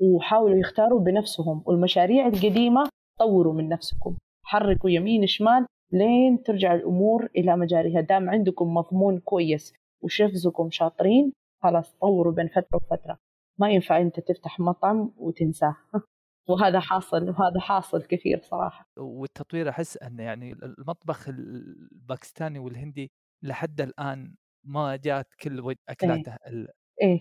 [0.00, 1.62] وحاولوا يختاروا بنفسهم.
[1.66, 4.16] والمشاريع القديمة طوروا من نفسكم.
[4.44, 8.00] حركوا يمين شمال لين ترجع الأمور إلى مجاريها.
[8.00, 11.32] دام عندكم مضمون كويس وشفزكم شاطرين
[11.62, 13.18] خلاص طوروا بين فترة وفترة.
[13.58, 15.76] ما ينفع أنت تفتح مطعم وتنساه.
[16.48, 18.86] وهذا حاصل وهذا حاصل كثير صراحة.
[18.98, 23.10] والتطوير أحس أن يعني المطبخ الباكستاني والهندي
[23.42, 24.34] لحد الآن
[24.64, 25.76] ما جات كل إيه.
[25.88, 26.36] أكلاته.
[26.46, 26.68] ال...
[27.02, 27.20] إيه.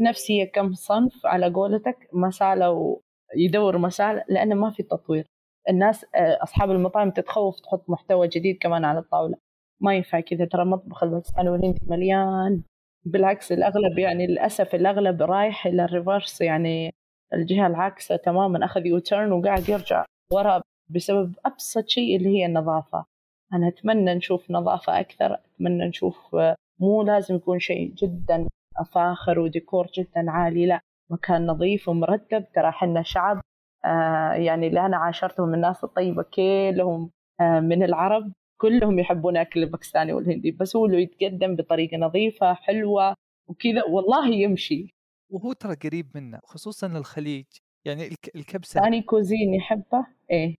[0.00, 3.00] نفسي كم صنف على قولتك مسالة
[3.36, 5.26] ويدور مسالة لأنه ما في تطوير.
[5.68, 9.36] الناس آه، أصحاب المطاعم تتخوف تحط محتوى جديد كمان على الطاولة.
[9.80, 12.62] ما ينفع كذا ترى مطبخ الباكستاني والهندي مليان.
[13.04, 16.90] بالعكس الأغلب يعني للأسف الأغلب رايح إلى ال reverse يعني
[17.34, 18.64] الجهة العاكسة تماما.
[18.64, 23.04] أخذ U-turn وقاعد يرجع ورا بسبب أبسط شيء اللي هي النظافة.
[23.52, 28.48] أنا أتمنى نشوف نظافة أكثر أتمنى نشوف آه، مو لازم يكون شيء جدا
[28.92, 30.80] فاخر وديكور جدا عالي لا.
[31.10, 32.44] مكان نظيف ومرتب.
[32.54, 33.40] ترى حنا شعب
[33.84, 40.12] آه يعني اللي أنا عاشرتهم الناس الطيبة كلهم آه من العرب كلهم يحبون أكل الباكستاني
[40.12, 43.14] والهندي بس هو لو يتقدم بطريقة نظيفة حلوة
[43.48, 44.94] وكذا والله يمشي.
[45.30, 47.44] وهو ترى قريب منا خصوصا الخليج
[47.84, 48.80] يعني الكبسة.
[48.80, 50.54] ثاني cuisine يحبه؟ إيه.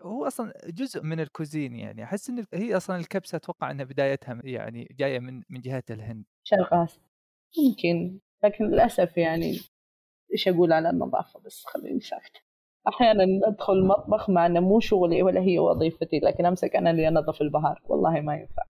[0.00, 2.04] هو أصلا جزء من ال cuisine يعني.
[2.04, 6.24] أحس إن هي أصلا الكبسة أتوقع إنها بدايتها يعني جاية من من جهة الهند.
[6.44, 7.02] شرق آسيا.
[7.58, 9.58] يمكن لكن للأسف يعني
[10.32, 12.42] إيش أقول على النظافة بس خليني ساكت
[12.88, 17.42] أحيانا أدخل المطبخ مع إنه مو شغلي ولا هي وظيفتي لكن أمسك أنا اللي أنظف
[17.42, 17.80] البهار.
[17.84, 18.62] والله ما ينفع.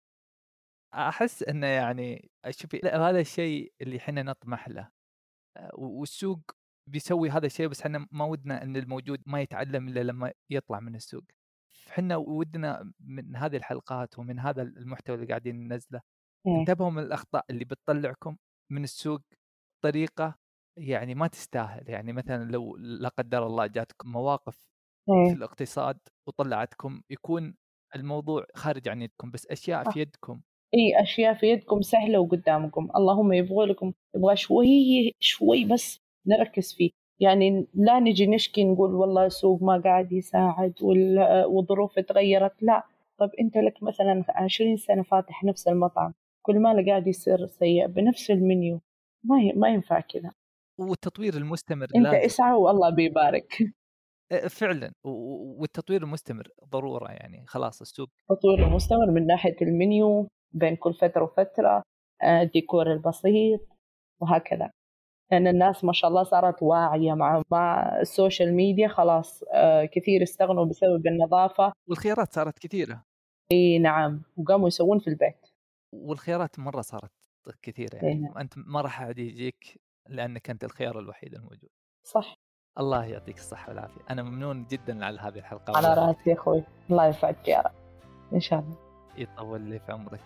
[0.95, 4.91] أحس إنه يعني شوفي هذا الشيء اللي إحنا نطمح له.
[5.75, 6.41] والسوق
[6.91, 10.95] بيسوي هذا الشيء بس إحنا ما ودنا إن الموجود ما يتعلم إلا لما يطلع من
[10.95, 11.25] السوق.
[11.89, 16.01] إحنا ودنا من هذه الحلقات ومن هذا المحتوى اللي قاعدين ننزله.
[16.47, 16.61] إيه.
[16.61, 18.37] انتبهوا من الأخطاء اللي بتطلعكم
[18.73, 19.21] من السوق
[19.83, 20.35] طريقة
[20.79, 24.57] يعني ما تستاهل يعني مثلا لو لا قدر الله جاتكم مواقف
[25.07, 25.33] في إيه.
[25.33, 27.55] الاقتصاد وطلعتكم يكون
[27.97, 30.41] الموضوع خارج عن يدكم بس أشياء في يدكم.
[30.75, 32.89] اي أشياء في يدكم سهلة وقدامكم.
[32.97, 34.67] اللهم يبغوا لكم يبغى شوي
[35.21, 36.91] شوي بس نركز فيه.
[37.21, 40.75] يعني لا نجي نشكي نقول والله السوق ما قاعد يساعد
[41.47, 42.83] والظروف تغيرت لا.
[43.19, 48.31] طب أنت لك مثلا عشرين سنة فاتح نفس المطعم كل ما قاعد يصير سيء بنفس
[48.31, 48.81] المنيو.
[49.25, 50.31] ما ما ينفع كذا.
[50.81, 52.17] والتطوير المستمر أنت لازم.
[52.17, 53.59] اسعى والله بيبارك.
[54.49, 61.23] فعلا والتطوير المستمر ضرورة يعني خلاص السوق التطوير المستمر من ناحية المنيو بين كل فترة
[61.23, 61.83] وفترة
[62.25, 63.61] الديكور آه، البسيط
[64.21, 64.71] وهكذا.
[65.33, 70.23] لأن الناس ما شاء الله صارت واعية مع مع ال social media خلاص آه، كثير
[70.23, 71.73] استغنوا بسبب النظافة.
[71.89, 73.03] والخيارات صارت كثيرة.
[73.53, 75.47] إي نعم وقاموا يسوون في البيت.
[75.95, 77.11] والخيارات مرة صارت
[77.63, 78.15] كثيرة يعني.
[78.15, 78.39] نعم.
[78.39, 81.71] أنت ما راح عاد يجيك لأنك أنت الخيار الوحيد الموجود.
[82.05, 82.35] صح.
[82.79, 84.01] الله يعطيك الصحة والعافية.
[84.11, 86.65] أنا ممنون جدا على هذه الحلقة على راسي يا أخوي.
[86.91, 87.73] الله يسعدك يا رب.
[88.33, 88.77] إن شاء الله.
[89.17, 90.25] يطول لي في عمرك.